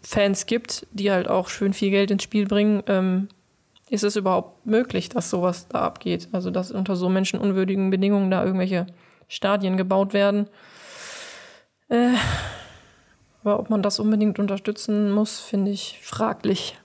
Fans 0.07 0.45
gibt, 0.45 0.87
die 0.91 1.11
halt 1.11 1.27
auch 1.27 1.49
schön 1.49 1.73
viel 1.73 1.91
Geld 1.91 2.11
ins 2.11 2.23
Spiel 2.23 2.47
bringen, 2.47 2.81
ähm, 2.87 3.27
ist 3.89 4.05
es 4.05 4.15
überhaupt 4.15 4.65
möglich, 4.65 5.09
dass 5.09 5.29
sowas 5.29 5.67
da 5.67 5.81
abgeht. 5.81 6.29
Also, 6.31 6.49
dass 6.49 6.71
unter 6.71 6.95
so 6.95 7.09
menschenunwürdigen 7.09 7.89
Bedingungen 7.89 8.31
da 8.31 8.41
irgendwelche 8.45 8.87
Stadien 9.27 9.75
gebaut 9.75 10.13
werden. 10.13 10.47
Äh, 11.89 12.13
aber 13.43 13.59
ob 13.59 13.69
man 13.69 13.81
das 13.81 13.99
unbedingt 13.99 14.39
unterstützen 14.39 15.11
muss, 15.11 15.41
finde 15.41 15.71
ich 15.71 15.99
fraglich. 16.01 16.79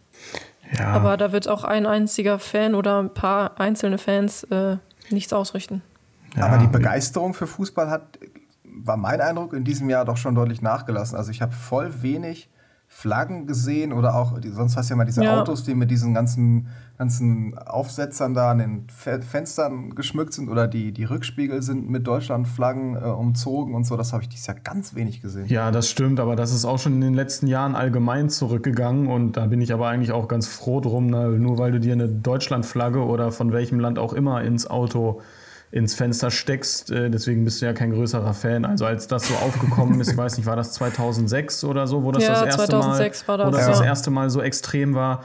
Ja, 0.76 0.88
Aber 0.88 1.16
da 1.16 1.30
wird 1.30 1.46
auch 1.46 1.62
ein 1.62 1.86
einziger 1.86 2.40
Fan 2.40 2.74
oder 2.74 3.00
ein 3.00 3.14
paar 3.14 3.60
einzelne 3.60 3.98
Fans 3.98 4.42
äh, 4.44 4.78
nichts 5.10 5.32
ausrichten. 5.32 5.80
ja, 6.36 6.46
Aber 6.46 6.58
die 6.58 6.66
Begeisterung 6.66 7.34
für 7.34 7.46
Fußball 7.46 7.88
hat, 7.88 8.18
war 8.64 8.96
mein 8.96 9.20
Eindruck, 9.20 9.52
in 9.52 9.62
diesem 9.62 9.88
Jahr 9.90 10.04
doch 10.04 10.16
schon 10.16 10.34
deutlich 10.34 10.60
nachgelassen. 10.60 11.16
Also 11.16 11.30
ich 11.30 11.40
habe 11.40 11.52
voll 11.52 12.02
wenig 12.02 12.48
Flaggen 12.94 13.46
gesehen 13.46 13.94
oder 13.94 14.14
auch, 14.14 14.38
die, 14.38 14.50
sonst 14.50 14.76
hast 14.76 14.90
du 14.90 14.92
ja 14.92 14.96
mal 14.98 15.06
diese 15.06 15.24
Ja. 15.24 15.40
Autos, 15.40 15.64
die 15.64 15.74
mit 15.74 15.90
diesen 15.90 16.12
ganzen, 16.12 16.68
ganzen 16.98 17.56
Aufsetzern 17.56 18.34
da 18.34 18.50
an 18.50 18.58
den 18.58 18.86
Fe 18.90 19.22
Fenstern 19.22 19.94
geschmückt 19.94 20.34
sind 20.34 20.50
oder 20.50 20.68
die, 20.68 20.92
die 20.92 21.04
Rückspiegel 21.04 21.62
sind 21.62 21.88
mit 21.88 22.06
Deutschlandflaggen 22.06 22.96
äh, 22.96 22.98
umzogen 22.98 23.74
und 23.74 23.84
so. 23.84 23.96
Das 23.96 24.12
habe 24.12 24.22
ich 24.22 24.28
dieses 24.28 24.46
Jahr 24.46 24.58
ganz 24.62 24.94
wenig 24.94 25.22
gesehen. 25.22 25.46
Ja, 25.46 25.70
das 25.70 25.88
stimmt, 25.88 26.20
aber 26.20 26.36
das 26.36 26.52
ist 26.52 26.66
auch 26.66 26.78
schon 26.78 26.92
in 26.92 27.00
den 27.00 27.14
letzten 27.14 27.46
Jahren 27.46 27.74
allgemein 27.74 28.28
zurückgegangen 28.28 29.08
und 29.08 29.38
da 29.38 29.46
bin 29.46 29.62
ich 29.62 29.72
aber 29.72 29.88
eigentlich 29.88 30.12
auch 30.12 30.28
ganz 30.28 30.46
froh 30.46 30.80
drum, 30.80 31.06
ne? 31.06 31.30
nur 31.30 31.56
weil 31.56 31.72
du 31.72 31.80
dir 31.80 31.94
eine 31.94 32.08
Deutschlandflagge 32.08 33.00
oder 33.00 33.32
von 33.32 33.52
welchem 33.52 33.80
Land 33.80 33.98
auch 33.98 34.12
immer 34.12 34.42
ins 34.42 34.68
Auto 34.68 35.22
ins 35.72 35.94
Fenster 35.94 36.30
steckst, 36.30 36.90
äh, 36.90 37.10
deswegen 37.10 37.44
bist 37.44 37.60
du 37.60 37.66
ja 37.66 37.72
kein 37.72 37.90
größerer 37.92 38.34
Fan. 38.34 38.64
Also 38.64 38.84
als 38.86 39.08
das 39.08 39.26
so 39.26 39.34
aufgekommen 39.34 40.00
ist, 40.00 40.12
ich 40.12 40.16
weiß 40.18 40.36
nicht, 40.36 40.46
war 40.46 40.54
das 40.54 40.72
2006 40.74 41.64
oder 41.64 41.86
so, 41.86 42.04
wo 42.04 42.12
das 42.12 42.22
Ja, 42.22 42.30
das 42.34 42.42
erste 42.44 42.66
2006 42.66 43.26
Mal, 43.26 43.28
war 43.28 43.38
das, 43.38 43.46
wo 43.46 43.50
das, 43.56 43.66
das 43.66 43.78
ja. 43.80 43.84
erste 43.86 44.10
Mal 44.10 44.30
so 44.30 44.40
extrem 44.42 44.94
war. 44.94 45.22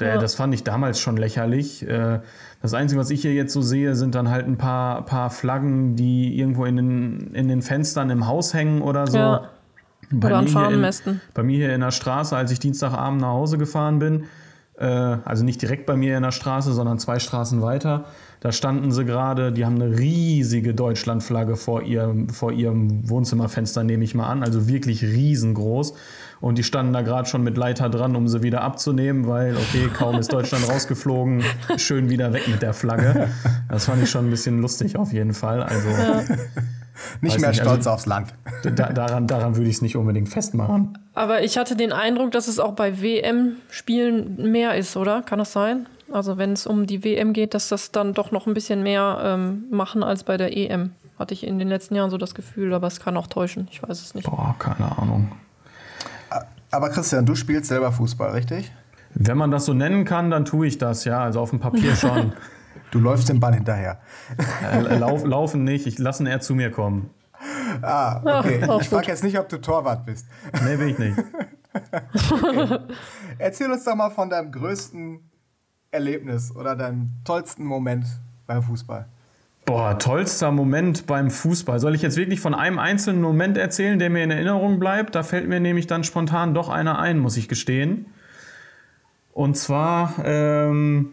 Ja. 0.00 0.16
Das 0.16 0.34
fand 0.34 0.54
ich 0.54 0.64
damals 0.64 0.98
schon 0.98 1.18
lächerlich. 1.18 1.86
Äh, 1.86 2.20
Das 2.62 2.72
Einzige, 2.72 2.98
was 2.98 3.10
ich 3.10 3.20
hier 3.20 3.34
jetzt 3.34 3.52
so 3.52 3.60
sehe, 3.60 3.94
sind 3.94 4.14
dann 4.14 4.30
halt 4.30 4.46
ein 4.46 4.56
paar, 4.56 5.04
paar 5.04 5.28
Flaggen, 5.28 5.94
die 5.96 6.38
irgendwo 6.38 6.64
in 6.64 6.76
den, 6.76 7.34
in 7.34 7.48
den 7.48 7.60
Fenstern 7.60 8.08
im 8.08 8.26
Haus 8.26 8.54
hängen 8.54 8.80
oder 8.80 9.06
so. 9.06 9.18
Ja. 9.18 9.48
Bei 10.10 10.28
Oder 10.28 10.38
an 10.38 10.44
mir 10.44 10.50
hier 10.50 10.60
in- 10.60 10.64
Farmmästen. 10.70 11.20
Bei 11.34 11.42
mir 11.42 11.56
hier 11.58 11.74
in 11.74 11.82
der 11.82 11.90
Straße, 11.90 12.34
als 12.34 12.50
ich 12.50 12.58
Dienstagabend 12.60 13.20
nach 13.20 13.28
Hause 13.28 13.58
gefahren 13.58 13.98
bin, 13.98 14.24
also 14.86 15.44
nicht 15.44 15.60
direkt 15.60 15.86
bei 15.86 15.96
mir 15.96 16.16
in 16.16 16.22
der 16.22 16.30
Straße, 16.30 16.72
sondern 16.72 16.98
zwei 16.98 17.18
Straßen 17.18 17.60
weiter, 17.62 18.06
da 18.40 18.52
standen 18.52 18.90
sie 18.90 19.04
gerade, 19.04 19.52
die 19.52 19.66
haben 19.66 19.80
eine 19.80 19.98
riesige 19.98 20.72
Deutschlandflagge 20.72 21.56
vor 21.56 21.82
ihrem, 21.82 22.30
vor 22.30 22.52
ihrem 22.52 23.08
Wohnzimmerfenster, 23.08 23.84
nehme 23.84 24.02
ich 24.02 24.14
mal 24.14 24.28
an, 24.28 24.42
also 24.42 24.66
wirklich 24.66 25.02
riesengroß. 25.02 25.92
Und 26.40 26.56
die 26.56 26.62
standen 26.62 26.94
da 26.94 27.02
gerade 27.02 27.28
schon 27.28 27.42
mit 27.42 27.58
Leiter 27.58 27.90
dran, 27.90 28.16
um 28.16 28.26
sie 28.26 28.42
wieder 28.42 28.62
abzunehmen, 28.62 29.26
weil, 29.26 29.54
okay, 29.56 29.90
kaum 29.92 30.18
ist 30.18 30.32
Deutschland 30.32 30.66
rausgeflogen, 30.72 31.44
schön 31.76 32.08
wieder 32.08 32.32
weg 32.32 32.48
mit 32.48 32.62
der 32.62 32.72
Flagge. 32.72 33.28
Das 33.68 33.84
fand 33.84 34.02
ich 34.02 34.08
schon 34.08 34.28
ein 34.28 34.30
bisschen 34.30 34.62
lustig 34.62 34.96
auf 34.96 35.12
jeden 35.12 35.34
Fall. 35.34 35.62
Also 35.62 35.88
Nicht 37.20 37.34
Weiß 37.34 37.40
mehr 37.40 37.50
nicht, 37.50 37.60
stolz 37.60 37.78
also- 37.86 37.90
aufs 37.90 38.06
Land. 38.06 38.34
da, 38.62 38.92
daran, 38.92 39.26
daran 39.26 39.56
würde 39.56 39.68
ich 39.68 39.76
es 39.76 39.82
nicht 39.82 39.96
unbedingt 39.96 40.28
festmachen. 40.28 40.98
Aber 41.14 41.42
ich 41.42 41.58
hatte 41.58 41.76
den 41.76 41.92
Eindruck, 41.92 42.30
dass 42.32 42.48
es 42.48 42.58
auch 42.58 42.72
bei 42.72 43.00
WM-Spielen 43.02 44.50
mehr 44.50 44.74
ist, 44.76 44.96
oder? 44.96 45.22
Kann 45.22 45.38
das 45.38 45.52
sein? 45.52 45.86
Also 46.12 46.38
wenn 46.38 46.52
es 46.52 46.66
um 46.66 46.86
die 46.86 47.04
WM 47.04 47.32
geht, 47.32 47.54
dass 47.54 47.68
das 47.68 47.92
dann 47.92 48.14
doch 48.14 48.32
noch 48.32 48.46
ein 48.46 48.54
bisschen 48.54 48.82
mehr 48.82 49.20
ähm, 49.22 49.64
machen 49.70 50.02
als 50.02 50.24
bei 50.24 50.36
der 50.36 50.56
EM. 50.56 50.92
Hatte 51.18 51.34
ich 51.34 51.46
in 51.46 51.58
den 51.58 51.68
letzten 51.68 51.94
Jahren 51.94 52.10
so 52.10 52.16
das 52.18 52.34
Gefühl, 52.34 52.72
aber 52.74 52.86
es 52.86 52.98
kann 53.00 53.16
auch 53.16 53.26
täuschen. 53.26 53.68
Ich 53.70 53.82
weiß 53.82 54.00
es 54.00 54.14
nicht. 54.14 54.28
Boah, 54.28 54.54
keine 54.58 54.96
Ahnung. 54.98 55.30
Aber 56.70 56.88
Christian, 56.90 57.26
du 57.26 57.34
spielst 57.34 57.66
selber 57.68 57.92
Fußball, 57.92 58.30
richtig? 58.30 58.70
Wenn 59.14 59.36
man 59.36 59.50
das 59.50 59.64
so 59.64 59.74
nennen 59.74 60.04
kann, 60.04 60.30
dann 60.30 60.44
tue 60.44 60.66
ich 60.68 60.78
das, 60.78 61.04
ja. 61.04 61.20
Also 61.22 61.40
auf 61.40 61.50
dem 61.50 61.58
Papier 61.60 61.94
schon. 61.96 62.32
Du 62.90 62.98
läufst 62.98 63.28
dem 63.28 63.40
Ball 63.40 63.54
hinterher. 63.54 64.00
äh, 64.62 64.96
lauf, 64.98 65.24
laufen 65.24 65.64
nicht, 65.64 65.86
ich 65.86 65.98
lasse 65.98 66.22
ihn 66.22 66.26
eher 66.26 66.40
zu 66.40 66.54
mir 66.54 66.70
kommen. 66.70 67.10
Ah, 67.82 68.40
okay. 68.40 68.60
ich 68.80 68.88
frage 68.88 69.06
jetzt 69.08 69.24
nicht, 69.24 69.38
ob 69.38 69.48
du 69.48 69.60
Torwart 69.60 70.04
bist. 70.04 70.26
Nee, 70.64 70.78
will 70.78 70.88
ich 70.88 70.98
nicht. 70.98 71.16
Erzähl 73.38 73.70
uns 73.70 73.84
doch 73.84 73.94
mal 73.94 74.10
von 74.10 74.28
deinem 74.28 74.52
größten 74.52 75.20
Erlebnis 75.90 76.54
oder 76.54 76.76
deinem 76.76 77.10
tollsten 77.24 77.64
Moment 77.64 78.06
beim 78.46 78.62
Fußball. 78.62 79.06
Boah, 79.66 79.98
tollster 79.98 80.50
Moment 80.50 81.06
beim 81.06 81.30
Fußball. 81.30 81.78
Soll 81.78 81.94
ich 81.94 82.02
jetzt 82.02 82.16
wirklich 82.16 82.40
von 82.40 82.54
einem 82.54 82.78
einzelnen 82.78 83.22
Moment 83.22 83.56
erzählen, 83.56 83.98
der 83.98 84.10
mir 84.10 84.24
in 84.24 84.30
Erinnerung 84.30 84.80
bleibt? 84.80 85.14
Da 85.14 85.22
fällt 85.22 85.48
mir 85.48 85.60
nämlich 85.60 85.86
dann 85.86 86.02
spontan 86.02 86.54
doch 86.54 86.68
einer 86.68 86.98
ein, 86.98 87.18
muss 87.18 87.36
ich 87.36 87.48
gestehen. 87.48 88.06
Und 89.32 89.56
zwar, 89.56 90.14
ähm, 90.24 91.12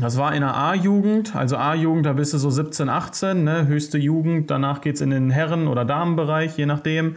das 0.00 0.16
war 0.16 0.32
in 0.34 0.42
der 0.42 0.56
A-Jugend, 0.56 1.34
also 1.34 1.56
A-Jugend, 1.56 2.06
da 2.06 2.12
bist 2.12 2.32
du 2.32 2.38
so 2.38 2.50
17, 2.50 2.88
18, 2.88 3.42
ne, 3.44 3.66
höchste 3.66 3.98
Jugend. 3.98 4.50
Danach 4.50 4.80
geht 4.80 4.94
es 4.94 5.00
in 5.00 5.10
den 5.10 5.30
Herren- 5.30 5.66
oder 5.66 5.84
Damenbereich, 5.84 6.56
je 6.56 6.66
nachdem. 6.66 7.16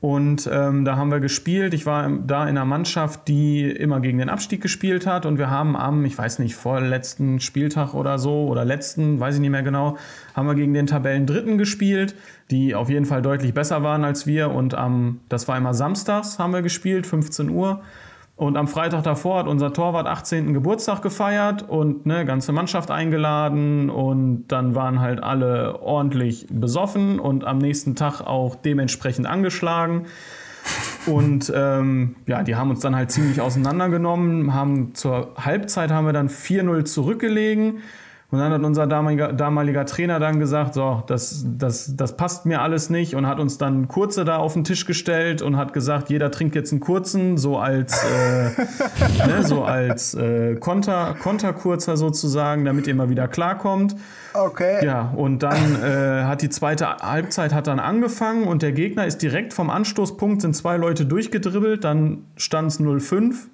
Und 0.00 0.48
ähm, 0.50 0.86
da 0.86 0.96
haben 0.96 1.10
wir 1.10 1.20
gespielt. 1.20 1.74
Ich 1.74 1.84
war 1.84 2.10
da 2.10 2.44
in 2.44 2.50
einer 2.50 2.64
Mannschaft, 2.64 3.28
die 3.28 3.70
immer 3.70 4.00
gegen 4.00 4.18
den 4.18 4.30
Abstieg 4.30 4.62
gespielt 4.62 5.06
hat. 5.06 5.26
Und 5.26 5.36
wir 5.36 5.50
haben 5.50 5.76
am, 5.76 6.06
ich 6.06 6.16
weiß 6.16 6.38
nicht, 6.38 6.54
vorletzten 6.54 7.38
Spieltag 7.40 7.92
oder 7.92 8.18
so, 8.18 8.48
oder 8.48 8.64
letzten, 8.64 9.20
weiß 9.20 9.34
ich 9.34 9.40
nicht 9.42 9.50
mehr 9.50 9.62
genau, 9.62 9.98
haben 10.34 10.46
wir 10.46 10.54
gegen 10.54 10.72
den 10.72 10.86
Tabellendritten 10.86 11.58
gespielt, 11.58 12.14
die 12.50 12.74
auf 12.74 12.88
jeden 12.88 13.04
Fall 13.04 13.20
deutlich 13.20 13.52
besser 13.52 13.82
waren 13.82 14.04
als 14.04 14.26
wir. 14.26 14.50
Und 14.50 14.74
am, 14.74 15.20
das 15.28 15.48
war 15.48 15.58
immer 15.58 15.74
samstags, 15.74 16.38
haben 16.38 16.54
wir 16.54 16.62
gespielt, 16.62 17.06
15 17.06 17.50
Uhr. 17.50 17.82
Und 18.40 18.56
am 18.56 18.68
Freitag 18.68 19.02
davor 19.02 19.40
hat 19.40 19.46
unser 19.46 19.70
Torwart 19.74 20.06
18. 20.06 20.54
Geburtstag 20.54 21.02
gefeiert 21.02 21.68
und 21.68 22.06
eine 22.06 22.24
ganze 22.24 22.52
Mannschaft 22.52 22.90
eingeladen 22.90 23.90
und 23.90 24.48
dann 24.48 24.74
waren 24.74 24.98
halt 24.98 25.22
alle 25.22 25.82
ordentlich 25.82 26.46
besoffen 26.48 27.20
und 27.20 27.44
am 27.44 27.58
nächsten 27.58 27.96
Tag 27.96 28.22
auch 28.22 28.54
dementsprechend 28.54 29.26
angeschlagen. 29.26 30.06
Und 31.04 31.52
ähm, 31.54 32.16
ja, 32.26 32.42
die 32.42 32.56
haben 32.56 32.70
uns 32.70 32.80
dann 32.80 32.96
halt 32.96 33.10
ziemlich 33.10 33.42
auseinandergenommen, 33.42 34.54
haben 34.54 34.94
zur 34.94 35.34
Halbzeit 35.36 35.90
haben 35.90 36.06
wir 36.06 36.14
dann 36.14 36.30
4-0 36.30 36.86
zurückgelegen 36.86 37.82
Und 38.30 38.38
dann 38.38 38.52
hat 38.52 38.62
unser 38.62 38.86
damaliger, 38.86 39.32
damaliger 39.32 39.84
Trainer 39.86 40.20
dann 40.20 40.38
gesagt, 40.38 40.74
so, 40.74 41.02
das, 41.08 41.44
das, 41.44 41.96
das 41.96 42.16
passt 42.16 42.46
mir 42.46 42.62
alles 42.62 42.88
nicht 42.88 43.16
und 43.16 43.26
hat 43.26 43.40
uns 43.40 43.58
dann 43.58 43.88
kurze 43.88 44.24
da 44.24 44.36
auf 44.36 44.52
den 44.52 44.62
Tisch 44.62 44.86
gestellt 44.86 45.42
und 45.42 45.56
hat 45.56 45.72
gesagt, 45.72 46.10
jeder 46.10 46.30
trinkt 46.30 46.54
jetzt 46.54 46.70
einen 46.70 46.80
kurzen, 46.80 47.38
so 47.38 47.58
als, 47.58 48.04
äh, 48.04 48.50
ne, 49.26 49.42
so 49.42 49.64
als 49.64 50.14
äh, 50.14 50.54
Konter, 50.54 51.16
Konterkurzer 51.20 51.96
sozusagen, 51.96 52.64
damit 52.64 52.86
ihr 52.86 52.94
mal 52.94 53.10
wieder 53.10 53.26
klarkommt. 53.26 53.96
Okay. 54.32 54.84
Ja, 54.84 55.12
und 55.16 55.42
dann 55.42 55.82
äh, 55.82 56.22
hat 56.22 56.42
die 56.42 56.50
zweite 56.50 56.86
Halbzeit 56.98 57.52
hat 57.52 57.66
dann 57.66 57.80
angefangen 57.80 58.44
und 58.44 58.62
der 58.62 58.70
Gegner 58.70 59.06
ist 59.06 59.22
direkt 59.22 59.52
vom 59.52 59.70
Anstoßpunkt, 59.70 60.42
sind 60.42 60.54
zwei 60.54 60.76
Leute 60.76 61.04
durchgedribbelt, 61.04 61.82
dann 61.82 62.26
stand 62.36 62.70
es 62.70 62.80
0-5 62.80 63.48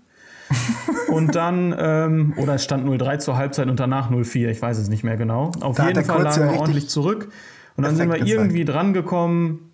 und 1.09 1.35
dann, 1.35 1.75
ähm, 1.79 2.35
oder 2.37 2.55
es 2.55 2.65
stand 2.65 2.87
0-3 2.87 3.19
zur 3.19 3.37
Halbzeit 3.37 3.69
und 3.69 3.81
danach 3.81 4.11
0-4, 4.11 4.49
ich 4.49 4.63
weiß 4.63 4.79
es 4.79 4.89
nicht 4.89 5.05
mehr 5.05 5.17
genau. 5.17 5.53
Auf 5.61 5.77
Da 5.77 5.89
jeden 5.89 6.05
Fall 6.05 6.23
lagen 6.23 6.41
ja 6.41 6.53
wir 6.53 6.61
ordentlich 6.61 6.89
zurück. 6.89 7.29
Und 7.77 7.85
dann 7.85 7.97
sind 7.97 8.09
wir 8.09 8.19
gezeigt. 8.19 8.31
irgendwie 8.31 8.65
dran 8.65 8.93
gekommen. 8.93 9.71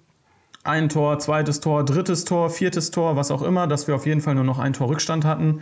Ein 0.64 0.88
Tor, 0.88 1.18
zweites 1.18 1.60
Tor, 1.60 1.84
drittes 1.84 2.24
Tor, 2.24 2.50
viertes 2.50 2.90
Tor, 2.90 3.16
was 3.16 3.30
auch 3.30 3.42
immer, 3.42 3.66
dass 3.66 3.88
wir 3.88 3.94
auf 3.94 4.06
jeden 4.06 4.20
Fall 4.20 4.34
nur 4.34 4.44
noch 4.44 4.58
ein 4.58 4.72
Tor 4.72 4.88
Rückstand 4.88 5.24
hatten. 5.24 5.60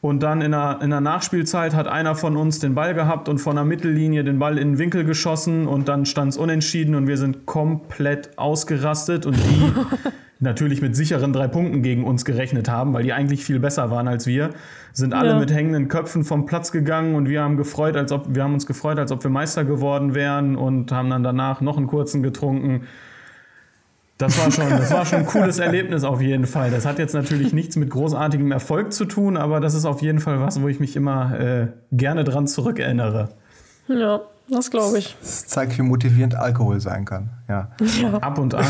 Und 0.00 0.22
dann 0.22 0.40
in 0.40 0.52
der, 0.52 0.78
in 0.80 0.90
der 0.90 1.02
Nachspielzeit 1.02 1.74
hat 1.74 1.86
einer 1.86 2.14
von 2.14 2.36
uns 2.36 2.58
den 2.58 2.74
Ball 2.74 2.94
gehabt 2.94 3.28
und 3.28 3.38
von 3.38 3.56
der 3.56 3.64
Mittellinie 3.64 4.24
den 4.24 4.38
Ball 4.38 4.56
in 4.56 4.72
den 4.72 4.78
Winkel 4.78 5.04
geschossen 5.04 5.66
und 5.66 5.88
dann 5.88 6.06
stand 6.06 6.32
es 6.32 6.38
unentschieden 6.38 6.94
und 6.94 7.06
wir 7.06 7.18
sind 7.18 7.44
komplett 7.44 8.38
ausgerastet 8.38 9.26
und 9.26 9.36
die 9.36 9.72
natürlich 10.40 10.80
mit 10.82 10.96
sicheren 10.96 11.32
drei 11.32 11.48
Punkten 11.48 11.82
gegen 11.82 12.04
uns 12.04 12.24
gerechnet 12.24 12.68
haben, 12.68 12.92
weil 12.94 13.02
die 13.02 13.12
eigentlich 13.12 13.44
viel 13.44 13.60
besser 13.60 13.90
waren 13.90 14.08
als 14.08 14.26
wir, 14.26 14.50
sind 14.92 15.12
alle 15.14 15.30
Ja. 15.30 15.38
mit 15.38 15.52
hängenden 15.52 15.88
Köpfen 15.88 16.24
vom 16.24 16.46
Platz 16.46 16.72
gegangen 16.72 17.14
und 17.14 17.28
wir 17.28 17.42
haben 17.42 17.56
gefreut, 17.56 17.96
als 17.96 18.10
ob 18.10 18.34
wir 18.34 18.42
haben 18.42 18.54
uns 18.54 18.66
gefreut, 18.66 18.98
als 18.98 19.12
ob 19.12 19.22
wir 19.22 19.30
Meister 19.30 19.64
geworden 19.64 20.14
wären 20.14 20.56
und 20.56 20.92
haben 20.92 21.10
dann 21.10 21.22
danach 21.22 21.60
noch 21.60 21.76
einen 21.76 21.86
kurzen 21.86 22.22
getrunken. 22.22 22.82
Das 24.18 24.38
war 24.38 24.50
schon, 24.50 24.68
das 24.68 24.90
war 24.92 25.06
schon 25.06 25.20
ein 25.20 25.26
cooles 25.26 25.58
Erlebnis 25.66 26.04
auf 26.04 26.20
jeden 26.20 26.46
Fall. 26.46 26.70
Das 26.70 26.84
hat 26.84 26.98
jetzt 26.98 27.14
natürlich 27.14 27.52
nichts 27.54 27.76
mit 27.76 27.88
großartigem 27.88 28.52
Erfolg 28.52 28.92
zu 28.92 29.06
tun, 29.06 29.36
aber 29.38 29.60
das 29.60 29.72
ist 29.74 29.86
auf 29.86 30.02
jeden 30.02 30.18
Fall 30.20 30.40
was, 30.40 30.60
wo 30.60 30.68
ich 30.68 30.78
mich 30.78 30.94
immer 30.96 31.38
äh, 31.40 31.66
gerne 31.92 32.24
dran 32.24 32.46
zurückerinnere. 32.46 33.30
Ja, 33.88 34.20
das 34.50 34.70
glaube 34.70 34.98
ich. 34.98 35.16
Das 35.20 35.46
zeigt, 35.46 35.76
wie 35.78 35.82
motivierend 35.82 36.34
Alkohol 36.34 36.80
sein 36.80 37.04
kann. 37.04 37.30
Ja. 37.48 37.68
Ab 38.20 38.38
und 38.38 38.54
an, 38.54 38.66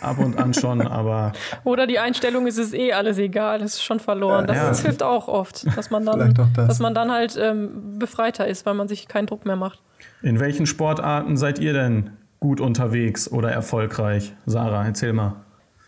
ab 0.00 0.18
und 0.18 0.38
an 0.38 0.54
schon, 0.54 0.86
aber 0.86 1.32
Oder 1.64 1.86
die 1.86 1.98
Einstellung 1.98 2.46
ist 2.46 2.58
es 2.58 2.72
eh 2.72 2.92
alles 2.92 3.18
egal, 3.18 3.62
es 3.62 3.74
ist 3.74 3.82
schon 3.84 4.00
verloren. 4.00 4.46
Das, 4.46 4.56
Ja. 4.56 4.68
das 4.68 4.80
hilft 4.82 5.02
auch 5.02 5.28
oft, 5.28 5.66
dass 5.76 5.90
man 5.90 6.04
dann, 6.06 6.34
das. 6.34 6.66
dass 6.68 6.78
man 6.78 6.94
dann 6.94 7.10
halt 7.10 7.36
ähm, 7.40 7.98
befreiter 7.98 8.46
ist, 8.46 8.66
weil 8.66 8.74
man 8.74 8.88
sich 8.88 9.08
keinen 9.08 9.26
Druck 9.26 9.44
mehr 9.46 9.56
macht. 9.56 9.80
in 10.22 10.40
welchen 10.40 10.66
Sportarten 10.66 11.36
seid 11.36 11.58
ihr 11.58 11.72
denn 11.72 12.10
gut 12.40 12.60
unterwegs 12.60 13.30
oder 13.30 13.50
erfolgreich? 13.50 14.34
Sarah, 14.46 14.84
erzähl 14.84 15.12
mal. 15.12 15.36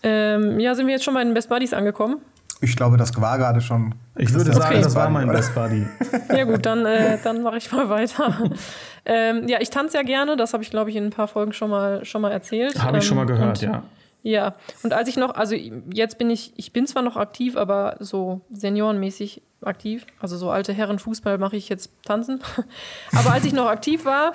Ähm, 0.02 0.60
ja, 0.60 0.74
sind 0.74 0.86
wir 0.86 0.94
jetzt 0.94 1.04
schon 1.04 1.14
bei 1.14 1.24
den 1.24 1.34
Best 1.34 1.48
Buddies 1.48 1.74
angekommen? 1.74 2.18
Ich 2.60 2.76
glaube, 2.76 2.96
das 2.96 3.18
war 3.20 3.38
gerade 3.38 3.60
schon. 3.60 3.94
Ich 4.16 4.32
würde 4.32 4.52
sagen, 4.52 4.74
Okay. 4.74 4.82
das 4.82 4.94
war 4.94 5.08
mein? 5.10 5.28
Best 5.28 5.54
Buddy. 5.54 5.86
Ja 6.36 6.44
gut, 6.44 6.66
dann, 6.66 6.84
äh, 6.84 7.18
dann 7.22 7.42
mache 7.42 7.58
ich 7.58 7.70
mal 7.70 7.88
weiter. 7.88 8.50
ähm, 9.04 9.46
ja, 9.48 9.60
ich 9.60 9.70
tanze 9.70 9.96
ja 9.96 10.02
gerne, 10.02 10.36
das 10.36 10.52
habe 10.52 10.62
ich, 10.62 10.70
glaube 10.70 10.90
ich, 10.90 10.96
in 10.96 11.04
ein 11.04 11.10
paar 11.10 11.28
Folgen 11.28 11.52
schon 11.52 11.70
mal, 11.70 12.04
schon 12.04 12.20
mal 12.20 12.32
erzählt. 12.32 12.82
Habe 12.82 12.98
ich 12.98 13.06
schon 13.06 13.16
mal 13.16 13.22
Ähm, 13.22 13.28
gehört, 13.28 13.62
und, 13.62 13.62
ja. 13.62 13.82
Ja, 14.24 14.54
und 14.82 14.92
als 14.92 15.08
ich 15.08 15.16
noch, 15.16 15.36
also 15.36 15.54
jetzt 15.54 16.18
bin 16.18 16.28
ich, 16.28 16.52
ich 16.56 16.72
bin 16.72 16.86
zwar 16.88 17.02
noch 17.02 17.16
aktiv, 17.16 17.56
aber 17.56 17.96
so 18.00 18.40
seniorenmäßig 18.50 19.40
aktiv. 19.62 20.04
Also 20.20 20.36
so 20.36 20.50
alte 20.50 20.72
Herren 20.72 20.98
Fußball 20.98 21.38
mache 21.38 21.56
ich 21.56 21.68
jetzt 21.68 21.92
tanzen. 22.04 22.40
aber 23.16 23.32
als 23.32 23.44
ich 23.44 23.52
noch 23.52 23.68
aktiv 23.68 24.04
war 24.04 24.32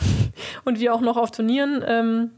und 0.64 0.80
wir 0.80 0.94
auch 0.94 1.02
noch 1.02 1.18
auf 1.18 1.32
Turnieren 1.32 1.84
ähm, 1.86 2.32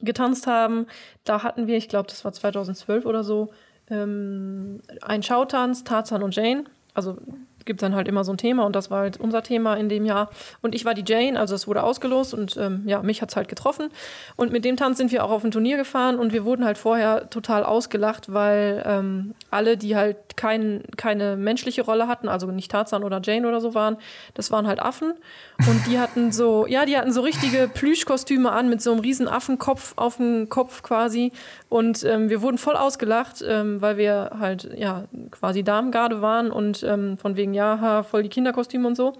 getanzt 0.00 0.46
haben, 0.46 0.86
da 1.24 1.42
hatten 1.42 1.66
wir, 1.66 1.76
ich 1.78 1.88
glaube, 1.88 2.08
das 2.08 2.24
war 2.24 2.32
2012 2.32 3.06
oder 3.06 3.24
so, 3.24 3.50
ähm, 3.92 4.80
einen 5.02 5.22
Schautanz, 5.22 5.84
Tarzan 5.84 6.22
und 6.22 6.34
Jane. 6.34 6.64
Also 6.94 7.16
gibt 7.64 7.82
dann 7.82 7.94
halt 7.94 8.08
immer 8.08 8.24
so 8.24 8.32
ein 8.32 8.38
Thema 8.38 8.64
und 8.64 8.76
das 8.76 8.90
war 8.90 9.00
halt 9.00 9.18
unser 9.18 9.42
Thema 9.42 9.74
in 9.74 9.88
dem 9.88 10.04
Jahr. 10.04 10.30
Und 10.60 10.74
ich 10.74 10.84
war 10.84 10.94
die 10.94 11.04
Jane, 11.06 11.38
also 11.38 11.54
es 11.54 11.66
wurde 11.66 11.82
ausgelost 11.82 12.34
und 12.34 12.56
ähm, 12.56 12.82
ja, 12.86 13.02
mich 13.02 13.22
hat 13.22 13.30
es 13.30 13.36
halt 13.36 13.48
getroffen. 13.48 13.88
Und 14.36 14.52
mit 14.52 14.64
dem 14.64 14.76
Tanz 14.76 14.98
sind 14.98 15.12
wir 15.12 15.24
auch 15.24 15.30
auf 15.30 15.44
ein 15.44 15.50
Turnier 15.50 15.76
gefahren 15.76 16.18
und 16.18 16.32
wir 16.32 16.44
wurden 16.44 16.64
halt 16.64 16.78
vorher 16.78 17.30
total 17.30 17.64
ausgelacht, 17.64 18.32
weil 18.32 18.82
ähm, 18.86 19.34
alle, 19.50 19.76
die 19.76 19.96
halt 19.96 20.16
kein, 20.36 20.82
keine 20.96 21.36
menschliche 21.36 21.82
Rolle 21.82 22.08
hatten, 22.08 22.28
also 22.28 22.46
nicht 22.46 22.70
Tarzan 22.70 23.04
oder 23.04 23.20
Jane 23.22 23.46
oder 23.46 23.60
so 23.60 23.74
waren, 23.74 23.96
das 24.34 24.50
waren 24.50 24.66
halt 24.66 24.80
Affen. 24.80 25.14
Und 25.58 25.86
die 25.86 25.98
hatten 25.98 26.32
so, 26.32 26.66
ja, 26.66 26.84
die 26.84 26.96
hatten 26.96 27.12
so 27.12 27.20
richtige 27.20 27.68
Plüschkostüme 27.68 28.50
an 28.50 28.68
mit 28.68 28.82
so 28.82 28.92
einem 28.92 29.00
riesen 29.00 29.28
Affenkopf 29.28 29.92
auf 29.96 30.16
dem 30.16 30.48
Kopf 30.48 30.82
quasi. 30.82 31.32
Und 31.68 32.04
ähm, 32.04 32.28
wir 32.28 32.42
wurden 32.42 32.58
voll 32.58 32.76
ausgelacht, 32.76 33.44
ähm, 33.46 33.80
weil 33.80 33.96
wir 33.96 34.32
halt, 34.38 34.68
ja, 34.76 35.04
quasi 35.30 35.62
Damengarde 35.62 36.22
waren 36.22 36.50
und 36.50 36.82
ähm, 36.82 37.18
von 37.18 37.36
wegen, 37.36 37.51
ja, 37.54 38.02
voll 38.02 38.22
die 38.22 38.28
Kinderkostüme 38.28 38.86
und 38.86 38.96
so. 38.96 39.14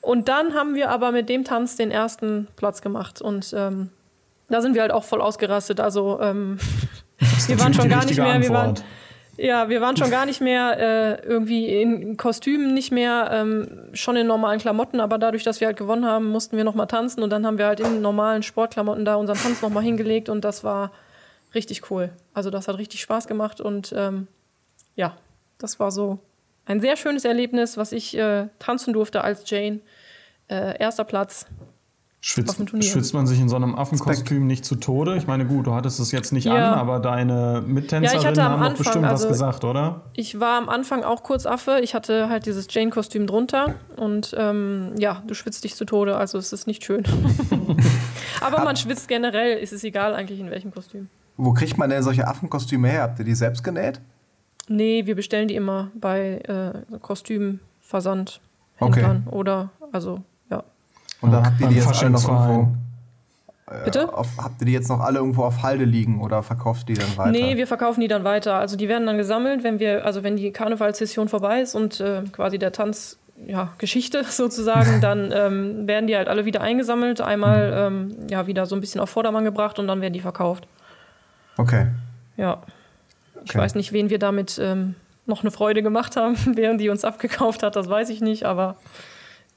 Und 0.00 0.28
dann 0.28 0.54
haben 0.54 0.74
wir 0.74 0.90
aber 0.90 1.12
mit 1.12 1.28
dem 1.28 1.44
Tanz 1.44 1.76
den 1.76 1.90
ersten 1.90 2.48
Platz 2.56 2.82
gemacht 2.82 3.20
und 3.20 3.54
ähm, 3.56 3.90
da 4.48 4.60
sind 4.60 4.74
wir 4.74 4.82
halt 4.82 4.92
auch 4.92 5.04
voll 5.04 5.20
ausgerastet. 5.20 5.80
Also 5.80 6.20
ähm, 6.20 6.58
wir 7.46 7.60
waren 7.60 7.74
schon 7.74 7.88
gar 7.88 8.04
nicht 8.04 8.18
mehr, 8.18 8.40
wir 8.40 8.50
waren, 8.50 8.74
ja, 9.36 9.68
wir 9.68 9.80
waren 9.80 9.96
schon 9.96 10.10
gar 10.10 10.26
nicht 10.26 10.40
mehr 10.40 10.78
äh, 10.78 11.26
irgendwie 11.26 11.68
in 11.68 12.16
Kostümen, 12.16 12.74
nicht 12.74 12.90
mehr 12.90 13.30
ähm, 13.32 13.90
schon 13.92 14.16
in 14.16 14.26
normalen 14.26 14.58
Klamotten, 14.58 15.00
aber 15.00 15.18
dadurch, 15.18 15.44
dass 15.44 15.60
wir 15.60 15.68
halt 15.68 15.76
gewonnen 15.76 16.04
haben, 16.04 16.26
mussten 16.30 16.56
wir 16.56 16.64
nochmal 16.64 16.88
tanzen 16.88 17.22
und 17.22 17.30
dann 17.30 17.46
haben 17.46 17.58
wir 17.58 17.66
halt 17.66 17.80
in 17.80 18.02
normalen 18.02 18.42
Sportklamotten 18.42 19.04
da 19.04 19.14
unseren 19.14 19.38
Tanz 19.38 19.62
nochmal 19.62 19.82
hingelegt 19.82 20.28
und 20.28 20.44
das 20.44 20.64
war 20.64 20.90
richtig 21.54 21.90
cool. 21.90 22.10
Also 22.34 22.50
das 22.50 22.68
hat 22.68 22.78
richtig 22.78 23.00
Spaß 23.00 23.26
gemacht 23.26 23.60
und 23.60 23.94
ähm, 23.96 24.26
ja, 24.96 25.16
das 25.58 25.78
war 25.78 25.90
so 25.90 26.18
ein 26.70 26.80
sehr 26.80 26.96
schönes 26.96 27.24
Erlebnis, 27.24 27.76
was 27.76 27.92
ich 27.92 28.16
äh, 28.16 28.46
tanzen 28.58 28.92
durfte 28.92 29.22
als 29.22 29.48
Jane. 29.48 29.80
Äh, 30.48 30.78
erster 30.80 31.04
Platz. 31.04 31.46
auf 31.48 31.56
Schwitzt, 32.20 32.58
dem 32.58 32.66
Turnier. 32.66 32.86
schwitzt 32.88 33.14
man 33.14 33.26
sich 33.26 33.40
in 33.40 33.48
so 33.48 33.56
einem 33.56 33.74
Affenkostüm 33.74 34.46
nicht 34.46 34.64
zu 34.64 34.76
Tode? 34.76 35.16
Ich 35.16 35.26
meine, 35.26 35.46
gut, 35.46 35.66
du 35.66 35.74
hattest 35.74 35.98
es 36.00 36.12
jetzt 36.12 36.32
nicht 36.32 36.44
Ja. 36.44 36.72
an, 36.72 36.78
aber 36.78 36.98
deine 37.00 37.62
Mittänzerinnen 37.66 38.38
am 38.38 38.44
haben 38.52 38.60
doch 38.60 38.66
Anfang, 38.66 38.76
bestimmt 38.84 39.04
was 39.06 39.12
also- 39.12 39.28
gesagt, 39.28 39.64
oder? 39.64 40.02
Ich 40.14 40.38
war 40.38 40.58
am 40.58 40.68
Anfang 40.68 41.02
auch 41.02 41.22
kurz 41.22 41.46
Affe. 41.46 41.80
Ich 41.82 41.94
hatte 41.94 42.28
halt 42.28 42.46
dieses 42.46 42.66
Jane-Kostüm 42.68 43.26
drunter. 43.26 43.74
Und 43.96 44.34
ähm, 44.38 44.92
ja, 44.98 45.22
du 45.26 45.34
schwitzt 45.34 45.64
dich 45.64 45.74
zu 45.76 45.84
Tode, 45.84 46.16
also 46.16 46.36
es 46.38 46.52
ist 46.52 46.66
nicht 46.66 46.84
schön. 46.84 47.04
Aber 48.40 48.64
man 48.64 48.76
schwitzt 48.76 49.08
generell, 49.08 49.58
ist 49.58 49.72
es 49.72 49.82
egal 49.84 50.14
eigentlich 50.14 50.40
in 50.40 50.50
welchem 50.50 50.72
Kostüm. 50.72 51.08
Wo 51.36 51.52
kriegt 51.52 51.78
man 51.78 51.90
denn 51.90 52.02
solche 52.02 52.26
Affenkostüme 52.28 52.88
her? 52.88 53.02
Habt 53.02 53.18
ihr 53.18 53.24
die 53.24 53.34
selbst 53.34 53.64
genäht? 53.64 54.00
Nee, 54.72 55.04
wir 55.04 55.16
bestellen 55.16 55.48
die 55.48 55.56
immer 55.56 55.90
bei 55.94 56.40
äh, 56.46 56.98
Kostümversand. 57.00 58.40
Okay. 58.78 59.04
Oder, 59.28 59.70
also, 59.90 60.20
ja. 60.48 60.62
Und 61.20 61.32
dann 61.32 61.44
habt 61.44 61.60
ihr 61.60 61.66
die 61.66 61.74
jetzt 61.74 62.00
alle 62.00 62.10
noch 62.10 62.28
irgendwo. 62.28 62.68
Bitte? 63.84 64.16
Auf, 64.16 64.28
habt 64.38 64.62
ihr 64.62 64.66
die 64.66 64.72
jetzt 64.72 64.88
noch 64.88 65.00
alle 65.00 65.18
irgendwo 65.18 65.42
auf 65.42 65.64
Halde 65.64 65.84
liegen 65.84 66.20
oder 66.20 66.44
verkauft 66.44 66.88
die 66.88 66.94
dann 66.94 67.16
weiter? 67.16 67.32
Nee, 67.32 67.56
wir 67.56 67.66
verkaufen 67.66 68.00
die 68.00 68.06
dann 68.06 68.22
weiter. 68.22 68.54
Also 68.54 68.76
die 68.76 68.88
werden 68.88 69.06
dann 69.06 69.16
gesammelt, 69.16 69.64
wenn 69.64 69.80
wir, 69.80 70.04
also 70.04 70.22
wenn 70.22 70.36
die 70.36 70.52
Karnevalssession 70.52 71.28
vorbei 71.28 71.62
ist 71.62 71.74
und 71.74 71.98
äh, 71.98 72.22
quasi 72.30 72.60
der 72.60 72.70
Tanz, 72.70 73.18
ja, 73.44 73.72
Geschichte 73.78 74.22
sozusagen, 74.28 75.00
dann 75.00 75.32
ähm, 75.34 75.88
werden 75.88 76.06
die 76.06 76.14
halt 76.14 76.28
alle 76.28 76.44
wieder 76.44 76.60
eingesammelt, 76.60 77.20
einmal 77.20 77.72
ähm, 77.74 78.14
ja 78.30 78.46
wieder 78.46 78.66
so 78.66 78.76
ein 78.76 78.80
bisschen 78.80 79.00
auf 79.00 79.10
Vordermann 79.10 79.44
gebracht 79.44 79.80
und 79.80 79.88
dann 79.88 80.00
werden 80.00 80.14
die 80.14 80.20
verkauft. 80.20 80.68
Okay. 81.56 81.88
Ja. 82.36 82.62
Ich 83.44 83.54
weiß 83.54 83.74
nicht, 83.74 83.92
wen 83.92 84.10
wir 84.10 84.18
damit 84.18 84.58
ähm, 84.62 84.94
noch 85.26 85.42
eine 85.42 85.50
Freude 85.50 85.82
gemacht 85.82 86.16
haben, 86.16 86.36
während 86.56 86.80
die 86.80 86.88
uns 86.88 87.04
abgekauft 87.04 87.62
hat, 87.62 87.76
das 87.76 87.88
weiß 87.88 88.10
ich 88.10 88.20
nicht, 88.20 88.44
aber 88.44 88.76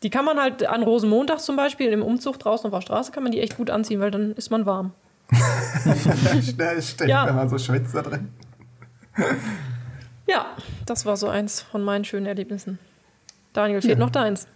die 0.04 0.10
kann 0.10 0.26
man 0.26 0.38
halt 0.40 0.66
an 0.66 0.84
Rosenmontag 0.84 1.40
zum 1.40 1.56
Beispiel 1.56 1.92
im 1.92 2.02
Umzug 2.02 2.38
draußen 2.40 2.68
auf 2.68 2.74
der 2.74 2.82
Straße 2.82 3.12
kann 3.12 3.24
man 3.24 3.32
die 3.32 3.40
echt 3.40 3.56
gut 3.58 3.70
anziehen, 3.70 4.00
weil 4.02 4.12
dann 4.12 4.34
ist 4.34 4.50
man 4.52 4.66
warm. 4.66 4.92
Schnell, 6.42 6.82
stimmt, 6.82 7.10
Ja. 7.10 7.26
wenn 7.26 7.36
man 7.36 7.48
so 7.50 7.58
schwitzt 7.58 7.96
da 7.96 8.02
drin. 8.02 8.30
Ja, 10.28 10.46
das 10.86 11.06
war 11.06 11.18
so 11.18 11.30
eins 11.30 11.62
von 11.62 11.84
meinen 11.84 12.06
schönen 12.06 12.26
Erlebnissen. 12.26 12.80
Daniel, 13.54 13.82
fehlt 13.82 14.00
noch 14.00 14.10
deins. 14.10 14.48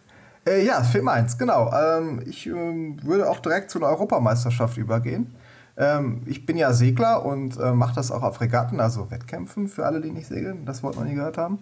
Äh, 0.46 0.66
ja, 0.66 0.82
Film 0.84 1.08
1, 1.08 1.38
genau. 1.38 1.72
Ähm, 1.74 2.22
ich 2.26 2.48
ähm, 2.48 2.98
würde 3.04 3.30
auch 3.30 3.40
direkt 3.40 3.70
zu 3.70 3.80
einer 3.80 3.88
Europameisterschaft 3.88 4.78
übergehen. 4.78 5.36
Ähm, 5.78 6.24
ich 6.26 6.46
bin 6.46 6.58
ja 6.58 6.74
Segler 6.74 7.24
und 7.24 7.58
äh, 7.58 7.72
mache 7.72 7.94
das 7.94 8.12
auch 8.12 8.24
auf 8.24 8.42
Regatten, 8.42 8.80
also 8.80 9.12
Wettkämpfen 9.12 9.68
für 9.68 9.86
alle, 9.86 10.02
die 10.02 10.12
nicht 10.12 10.28
segeln, 10.28 10.66
das 10.66 10.82
Wort 10.82 10.96
noch 10.96 11.04
nie 11.04 11.14
gehört 11.14 11.38
haben. 11.38 11.60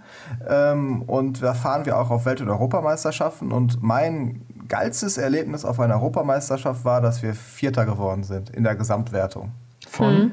Ähm, 0.48 1.02
und 1.02 1.44
da 1.44 1.54
fahren 1.54 1.86
wir 1.86 2.00
auch 2.00 2.10
auf 2.10 2.26
Welt- 2.26 2.40
und 2.40 2.50
Europameisterschaften. 2.50 3.52
Und 3.52 3.84
mein 3.84 4.42
geilstes 4.70 5.18
Erlebnis 5.18 5.66
auf 5.66 5.80
einer 5.80 5.96
Europameisterschaft 5.96 6.86
war, 6.86 7.02
dass 7.02 7.22
wir 7.24 7.34
Vierter 7.34 7.86
geworden 7.86 8.24
sind 8.24 8.50
in 8.52 8.64
der 8.64 8.76
Gesamtwertung. 8.76 9.52
Von? 9.90 10.32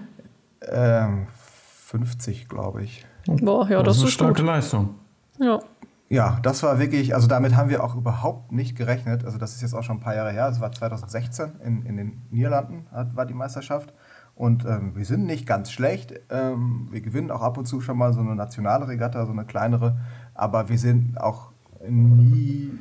Ähm, 0.69 1.27
50, 1.87 2.49
glaube 2.49 2.85
ich. 2.85 3.05
Boah, 3.27 3.69
ja, 3.69 3.83
das, 3.83 3.99
eine 3.99 4.07
ist 4.07 4.15
starke 4.15 4.41
gut. 4.43 4.47
Leistung. 4.47 4.95
Ja. 5.39 5.61
Ja, 6.13 6.39
das 6.43 6.63
war 6.63 6.79
wirklich, 6.79 7.15
also 7.15 7.27
damit 7.27 7.57
haben 7.57 7.71
wir 7.71 7.83
auch 7.83 7.95
überhaupt 7.95 8.53
nicht 8.53 8.77
gerechnet. 8.77 9.25
Also 9.25 9.39
das 9.39 9.55
ist 9.55 9.63
jetzt 9.63 9.73
auch 9.73 9.83
schon 9.83 9.97
ein 9.97 10.01
paar 10.01 10.15
Jahre 10.15 10.31
her, 10.31 10.49
das 10.49 10.61
war 10.61 10.71
2016 10.71 11.53
in, 11.65 11.87
in 11.87 11.97
den 11.97 12.23
Niederlanden 12.31 12.87
hat, 12.93 13.17
war 13.17 13.25
die 13.25 13.33
Meisterschaft. 13.33 13.95
Und 14.35 14.67
ähm, 14.67 14.95
wir 14.95 15.07
sind 15.07 15.25
nicht 15.25 15.47
ganz 15.47 15.73
schlecht. 15.73 16.13
Ähm, 16.29 16.89
wir 16.91 17.01
gewinnen 17.01 17.31
auch 17.31 17.41
ab 17.41 17.57
und 17.57 17.65
zu 17.65 17.81
schon 17.81 17.97
mal 17.97 18.13
so 18.13 18.21
eine 18.21 18.35
nationale 18.35 18.89
Regatta, 18.89 19.25
so 19.25 19.33
eine 19.33 19.47
kleinere. 19.47 19.97
Aber 20.35 20.69
wir 20.69 20.77
sind 20.77 21.19
auch 21.19 21.53
nie 21.89 22.73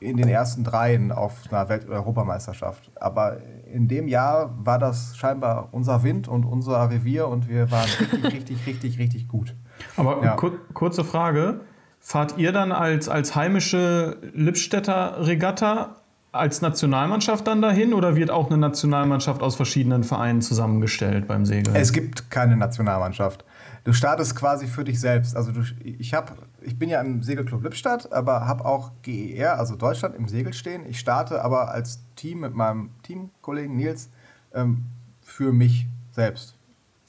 in 0.00 0.18
den 0.18 0.28
ersten 0.28 0.62
dreien 0.62 1.10
auf 1.10 1.50
einer 1.50 1.70
Welt- 1.70 1.86
oder 1.86 1.96
Europameisterschaft. 1.96 2.90
Aber 2.96 3.38
in 3.72 3.88
dem 3.88 4.08
Jahr 4.08 4.54
war 4.58 4.78
das 4.78 5.16
scheinbar 5.16 5.70
unser 5.72 6.02
Wind 6.02 6.28
und 6.28 6.44
unser 6.44 6.90
Revier 6.90 7.28
und 7.28 7.48
wir 7.48 7.70
waren 7.70 7.88
richtig, 7.98 8.24
richtig, 8.34 8.66
richtig, 8.66 8.98
richtig 8.98 9.28
gut. 9.28 9.56
Aber 9.96 10.22
Ja. 10.22 10.36
kur 10.36 10.52
kurze 10.74 11.02
Frage. 11.02 11.60
Fahrt 12.06 12.36
ihr 12.36 12.52
dann 12.52 12.70
als, 12.70 13.08
als 13.08 13.34
heimische 13.34 14.18
Lippstädter 14.34 15.26
Regatta 15.26 15.96
als 16.32 16.60
Nationalmannschaft 16.60 17.46
dann 17.46 17.62
dahin 17.62 17.94
oder 17.94 18.14
wird 18.14 18.30
auch 18.30 18.48
eine 18.48 18.58
Nationalmannschaft 18.58 19.42
aus 19.42 19.56
verschiedenen 19.56 20.04
Vereinen 20.04 20.42
zusammengestellt 20.42 21.26
beim 21.26 21.46
Segeln? 21.46 21.74
Es 21.74 21.94
gibt 21.94 22.30
keine 22.30 22.58
Nationalmannschaft. 22.58 23.46
Du 23.84 23.94
startest 23.94 24.36
quasi 24.36 24.66
für 24.66 24.84
dich 24.84 25.00
selbst. 25.00 25.34
Also 25.34 25.52
du, 25.52 25.62
ich, 25.82 26.12
hab, 26.12 26.36
ich 26.60 26.78
bin 26.78 26.90
ja 26.90 27.00
im 27.00 27.22
Segelclub 27.22 27.62
Lippstadt, 27.62 28.12
aber 28.12 28.46
habe 28.46 28.66
auch 28.66 28.92
GER, 29.00 29.58
also 29.58 29.74
Deutschland, 29.74 30.14
im 30.14 30.28
Segel 30.28 30.52
stehen. 30.52 30.84
Ich 30.86 30.98
starte 30.98 31.42
aber 31.42 31.70
als 31.70 32.00
Team 32.16 32.40
mit 32.40 32.54
meinem 32.54 32.90
Teamkollegen 33.02 33.76
Nils 33.76 34.10
ähm, 34.52 34.84
für 35.22 35.54
mich 35.54 35.86
selbst. 36.12 36.53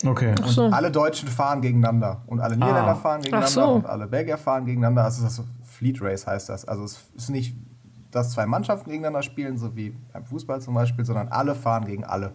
Okay. 0.05 0.35
Ach 0.41 0.47
so. 0.47 0.65
Alle 0.67 0.91
Deutschen 0.91 1.27
fahren 1.27 1.61
gegeneinander 1.61 2.21
und 2.27 2.39
alle 2.39 2.55
Niederländer 2.55 2.91
Ah. 2.91 2.95
fahren 2.95 3.21
gegeneinander 3.21 3.49
so. 3.49 3.69
und 3.71 3.85
alle 3.85 4.07
Belgier 4.07 4.37
fahren 4.37 4.65
gegeneinander. 4.65 5.03
Also 5.03 5.23
das 5.23 5.39
ist 5.39 5.45
Fleet 5.63 6.01
Race 6.01 6.25
heißt 6.27 6.49
das. 6.49 6.65
Also 6.65 6.83
es 6.85 7.03
ist 7.15 7.29
nicht, 7.29 7.55
dass 8.11 8.31
zwei 8.31 8.45
Mannschaften 8.45 8.89
gegeneinander 8.89 9.23
spielen, 9.23 9.57
so 9.57 9.75
wie 9.75 9.93
beim 10.13 10.25
Fußball 10.25 10.61
zum 10.61 10.73
Beispiel, 10.73 11.03
sondern 11.05 11.27
alle 11.29 11.53
fahren 11.55 11.85
gegen 11.85 12.03
alle. 12.05 12.31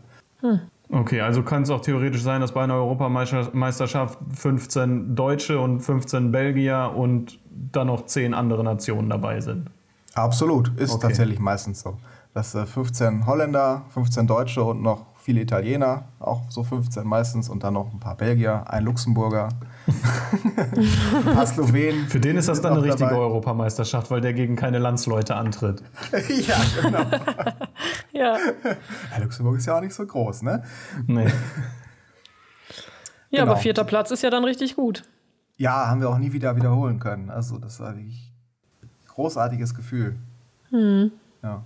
Okay, 0.90 1.20
also 1.20 1.42
kann 1.42 1.62
es 1.62 1.70
auch 1.70 1.80
theoretisch 1.80 2.22
sein, 2.22 2.40
dass 2.40 2.52
bei 2.52 2.62
einer 2.64 2.74
Europameisterschaft 2.74 4.18
15 4.35 5.14
Deutsche 5.14 5.61
und 5.61 5.80
15 5.80 6.33
Belgier 6.33 6.92
und 6.96 7.38
dann 7.72 7.87
noch 7.87 8.06
10 8.06 8.35
andere 8.35 8.64
Nationen 8.64 9.09
dabei 9.11 9.40
sind. 9.40 9.70
Absolut, 10.14 10.76
ist 10.78 10.92
Okay. 10.92 11.02
tatsächlich 11.09 11.38
meistens 11.38 11.80
so. 11.80 11.96
Dass 12.35 12.54
äh, 12.54 12.66
15 12.66 13.26
Holländer, 13.26 13.83
15 13.90 14.26
Deutsche 14.26 14.62
und 14.64 14.83
noch 14.83 15.06
viele 15.20 15.40
Italiener, 15.42 16.04
auch 16.18 16.50
so 16.50 16.62
15 16.64 17.06
meistens, 17.06 17.48
und 17.48 17.62
dann 17.62 17.74
noch 17.74 17.92
ein 17.92 18.00
paar 18.00 18.16
Belgier, 18.16 18.64
ein 18.68 18.85
Luxemburger, 18.85 19.48
ein 20.66 21.24
paar 21.35 21.46
Slowenen. 21.46 22.09
Für 22.09 22.20
den 22.20 22.37
ist 22.37 22.48
das 22.48 22.61
dann 22.61 22.72
eine 22.72 22.83
richtige 22.83 23.11
dabei. 23.11 23.20
Europameisterschaft, 23.20 24.11
weil 24.11 24.20
der 24.20 24.33
gegen 24.33 24.56
keine 24.56 24.78
Landsleute 24.78 25.37
antritt. 25.37 25.83
ja, 26.12 26.56
genau. 26.83 27.04
Ja. 28.12 28.37
Ja, 28.37 29.18
Luxemburg 29.22 29.56
ist 29.59 29.66
ja 29.66 29.76
auch 29.78 29.80
nicht 29.80 29.94
so 29.94 30.04
groß, 30.06 30.42
ne? 30.42 30.62
Nee. 31.06 31.24
Ja, 31.26 31.33
Genau. 33.30 33.42
aber 33.52 33.56
vierter 33.61 33.85
Platz 33.85 34.11
ist 34.11 34.22
ja 34.22 34.28
dann 34.30 34.44
richtig 34.44 34.74
gut. 34.76 35.04
Ja, 35.56 35.87
haben 35.87 36.00
wir 36.00 36.11
auch 36.11 36.18
nie 36.18 36.33
wieder 36.33 36.56
wiederholen 36.56 36.98
können. 36.98 37.30
Also, 37.30 37.59
das 37.59 37.78
war 37.80 37.94
wirklich 37.96 38.33
ein 38.83 38.90
großartiges 39.09 39.74
Gefühl. 39.74 40.16
Ja. 41.42 41.64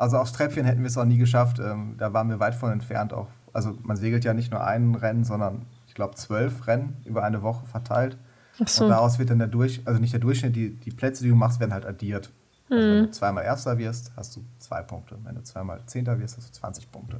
Also, 0.00 0.16
aufs 0.16 0.32
Treppchen 0.32 0.64
hätten 0.64 0.80
wir 0.80 0.86
es 0.86 0.96
auch 0.96 1.04
nie 1.04 1.18
geschafft. 1.18 1.58
Ähm, 1.58 1.96
da 1.98 2.14
waren 2.14 2.30
wir 2.30 2.40
weit 2.40 2.54
von 2.54 2.72
entfernt. 2.72 3.12
Auch. 3.12 3.26
Also, 3.52 3.76
man 3.82 3.96
segelt 3.96 4.24
ja 4.24 4.32
nicht 4.32 4.50
nur 4.50 4.64
ein 4.64 4.94
Rennen, 4.94 5.24
sondern 5.24 5.66
ich 5.86 5.94
glaube 5.94 6.14
zwölf 6.14 6.66
Rennen 6.66 6.96
über 7.04 7.22
eine 7.22 7.42
Woche 7.42 7.66
verteilt. 7.66 8.16
Ach 8.62 8.68
so. 8.68 8.84
Und 8.84 8.90
daraus 8.90 9.18
wird 9.18 9.28
dann 9.28 9.38
der 9.38 9.48
Durch, 9.48 9.82
also 9.84 10.00
nicht 10.00 10.14
der 10.14 10.20
Durchschnitt, 10.20 10.56
die, 10.56 10.70
die 10.70 10.90
Plätze, 10.90 11.22
die 11.22 11.28
du 11.28 11.34
machst, 11.34 11.60
werden 11.60 11.74
halt 11.74 11.84
addiert. 11.84 12.30
Also 12.70 12.82
wenn 12.82 13.04
du 13.04 13.10
zweimal 13.10 13.44
Erster 13.44 13.76
wirst, 13.76 14.12
hast 14.16 14.36
du 14.36 14.44
zwei 14.58 14.80
Punkte. 14.82 15.18
Wenn 15.24 15.34
du 15.34 15.42
zweimal 15.42 15.80
Zehnter 15.86 16.18
wirst, 16.18 16.38
hast 16.38 16.48
du 16.48 16.52
20 16.60 16.90
Punkte. 16.90 17.16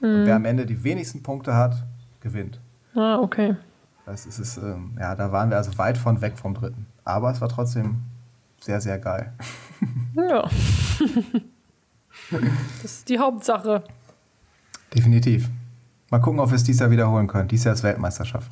Und 0.00 0.24
wer 0.24 0.34
am 0.34 0.44
Ende 0.44 0.66
die 0.66 0.82
wenigsten 0.82 1.22
Punkte 1.22 1.54
hat, 1.54 1.84
gewinnt. 2.20 2.58
Ah, 2.96 3.18
okay. 3.18 3.54
Das 4.06 4.26
ist 4.26 4.38
es, 4.38 4.56
ähm, 4.56 4.96
ja, 4.98 5.14
da 5.14 5.30
waren 5.30 5.50
wir 5.50 5.56
also 5.56 5.76
weit 5.78 5.98
von 5.98 6.20
weg 6.20 6.38
vom 6.38 6.54
dritten. 6.54 6.86
Aber 7.04 7.30
es 7.30 7.40
war 7.40 7.48
trotzdem 7.48 8.02
sehr, 8.60 8.80
sehr 8.80 8.98
geil. 8.98 9.32
Ja. 10.14 10.48
das 12.30 12.92
ist 12.92 13.08
die 13.08 13.18
Hauptsache. 13.18 13.82
Definitiv. 14.94 15.48
Mal 16.10 16.20
gucken, 16.20 16.40
ob 16.40 16.50
wir 16.50 16.56
es 16.56 16.64
dieses 16.64 16.80
Jahr 16.80 16.90
wiederholen 16.90 17.26
können. 17.26 17.48
Dieses 17.48 17.64
Jahr 17.64 17.74
ist 17.74 17.82
Weltmeisterschaft. 17.82 18.50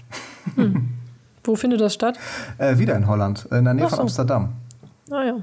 Wo 1.44 1.56
findet 1.56 1.80
das 1.80 1.94
statt? 1.94 2.18
Äh, 2.58 2.78
wieder 2.78 2.96
in 2.96 3.06
Holland, 3.06 3.46
in 3.50 3.64
der 3.64 3.74
Nähe 3.74 3.84
Ach 3.86 3.90
von 3.90 3.96
so. 3.96 4.02
Amsterdam. 4.02 4.52
Ah 5.10 5.24
ja. 5.24 5.36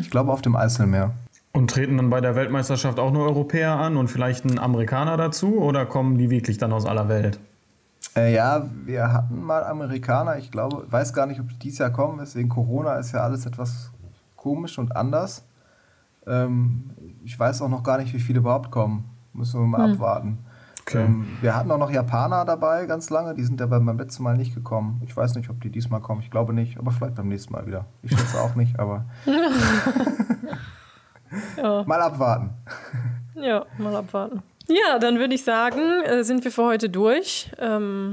Ich 0.00 0.10
glaube 0.10 0.32
auf 0.32 0.42
dem 0.42 0.56
Eiselmeer. 0.56 1.12
Und 1.52 1.70
treten 1.70 1.96
dann 1.98 2.10
bei 2.10 2.20
der 2.20 2.34
Weltmeisterschaft 2.34 2.98
auch 2.98 3.12
nur 3.12 3.26
Europäer 3.26 3.72
an 3.72 3.96
und 3.96 4.08
vielleicht 4.08 4.44
ein 4.44 4.58
Amerikaner 4.58 5.16
dazu 5.16 5.58
oder 5.58 5.84
kommen 5.84 6.16
die 6.18 6.30
wirklich 6.30 6.58
dann 6.58 6.72
aus 6.72 6.86
aller 6.86 7.08
Welt? 7.08 7.38
Äh, 8.16 8.34
ja, 8.34 8.66
wir 8.84 9.12
hatten 9.12 9.42
mal 9.42 9.64
Amerikaner. 9.64 10.38
Ich 10.38 10.50
glaube, 10.50 10.86
weiß 10.90 11.12
gar 11.12 11.26
nicht, 11.26 11.40
ob 11.40 11.48
die 11.48 11.58
dieses 11.58 11.78
Jahr 11.78 11.90
kommen. 11.90 12.18
Deswegen 12.18 12.48
Corona 12.48 12.94
ist 12.96 13.12
ja 13.12 13.20
alles 13.20 13.46
etwas 13.46 13.90
komisch 14.36 14.78
und 14.78 14.96
anders. 14.96 15.44
Ähm, 16.26 16.90
ich 17.24 17.38
weiß 17.38 17.62
auch 17.62 17.68
noch 17.68 17.82
gar 17.82 17.98
nicht, 17.98 18.12
wie 18.14 18.20
viele 18.20 18.38
überhaupt 18.40 18.70
kommen. 18.70 19.04
Müssen 19.32 19.60
wir 19.60 19.66
mal 19.66 19.92
abwarten. 19.92 20.38
Okay. 20.82 21.04
Ähm, 21.04 21.26
wir 21.40 21.54
hatten 21.54 21.70
auch 21.70 21.78
noch 21.78 21.90
Japaner 21.90 22.44
dabei, 22.44 22.86
ganz 22.86 23.08
lange. 23.10 23.34
Die 23.34 23.44
sind 23.44 23.60
ja 23.60 23.66
beim 23.66 23.86
beim 23.86 23.98
letzten 23.98 24.22
Mal 24.24 24.36
nicht 24.36 24.54
gekommen. 24.54 25.00
Ich 25.04 25.16
weiß 25.16 25.36
nicht, 25.36 25.48
ob 25.48 25.60
die 25.60 25.70
diesmal 25.70 26.00
kommen. 26.00 26.20
Ich 26.20 26.30
glaube 26.30 26.52
nicht, 26.52 26.76
aber 26.78 26.90
vielleicht 26.90 27.14
beim 27.14 27.28
nächsten 27.28 27.52
Mal 27.52 27.66
wieder. 27.66 27.86
Ich 28.02 28.10
schätze 28.10 28.40
auch 28.40 28.54
nicht, 28.56 28.78
aber 28.78 29.04
Ja. 31.56 31.84
mal 31.86 32.00
abwarten. 32.00 32.50
Ja, 33.34 33.64
mal 33.78 33.94
abwarten. 33.96 34.42
Ja, 34.68 34.98
dann 34.98 35.18
würde 35.18 35.34
ich 35.34 35.44
sagen, 35.44 35.80
äh, 36.04 36.24
sind 36.24 36.44
wir 36.44 36.52
für 36.52 36.64
heute 36.64 36.90
durch. 36.90 37.50
Ähm, 37.58 38.12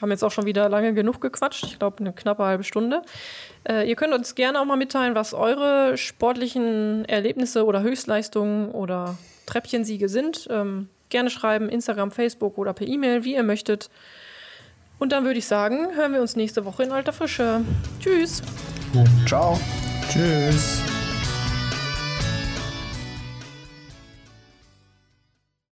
haben 0.00 0.10
jetzt 0.10 0.22
auch 0.24 0.30
schon 0.30 0.44
wieder 0.46 0.68
lange 0.68 0.92
genug 0.94 1.20
gequatscht. 1.20 1.64
Ich 1.64 1.78
glaube, 1.78 1.98
eine 2.00 2.12
knappe 2.12 2.44
halbe 2.44 2.64
Stunde. 2.64 3.02
Äh, 3.68 3.88
ihr 3.88 3.96
könnt 3.96 4.12
uns 4.14 4.34
gerne 4.34 4.60
auch 4.60 4.64
mal 4.64 4.76
mitteilen, 4.76 5.14
was 5.14 5.34
eure 5.34 5.96
sportlichen 5.96 7.04
Erlebnisse 7.04 7.64
oder 7.64 7.82
Höchstleistungen 7.82 8.70
oder 8.70 9.16
Treppchensiege 9.46 10.08
sind. 10.08 10.48
Ähm, 10.50 10.88
gerne 11.08 11.30
schreiben, 11.30 11.68
Instagram, 11.68 12.10
Facebook 12.10 12.58
oder 12.58 12.72
per 12.72 12.86
E-Mail, 12.86 13.24
wie 13.24 13.34
ihr 13.34 13.42
möchtet. 13.42 13.90
Und 14.98 15.12
dann 15.12 15.24
würde 15.24 15.38
ich 15.38 15.46
sagen, 15.46 15.94
hören 15.94 16.12
wir 16.12 16.20
uns 16.20 16.36
nächste 16.36 16.64
Woche 16.64 16.84
in 16.84 16.92
alter 16.92 17.12
Frische. 17.12 17.62
Tschüss. 18.00 18.42
Ciao. 19.26 19.58
Tschüss. 20.08 20.82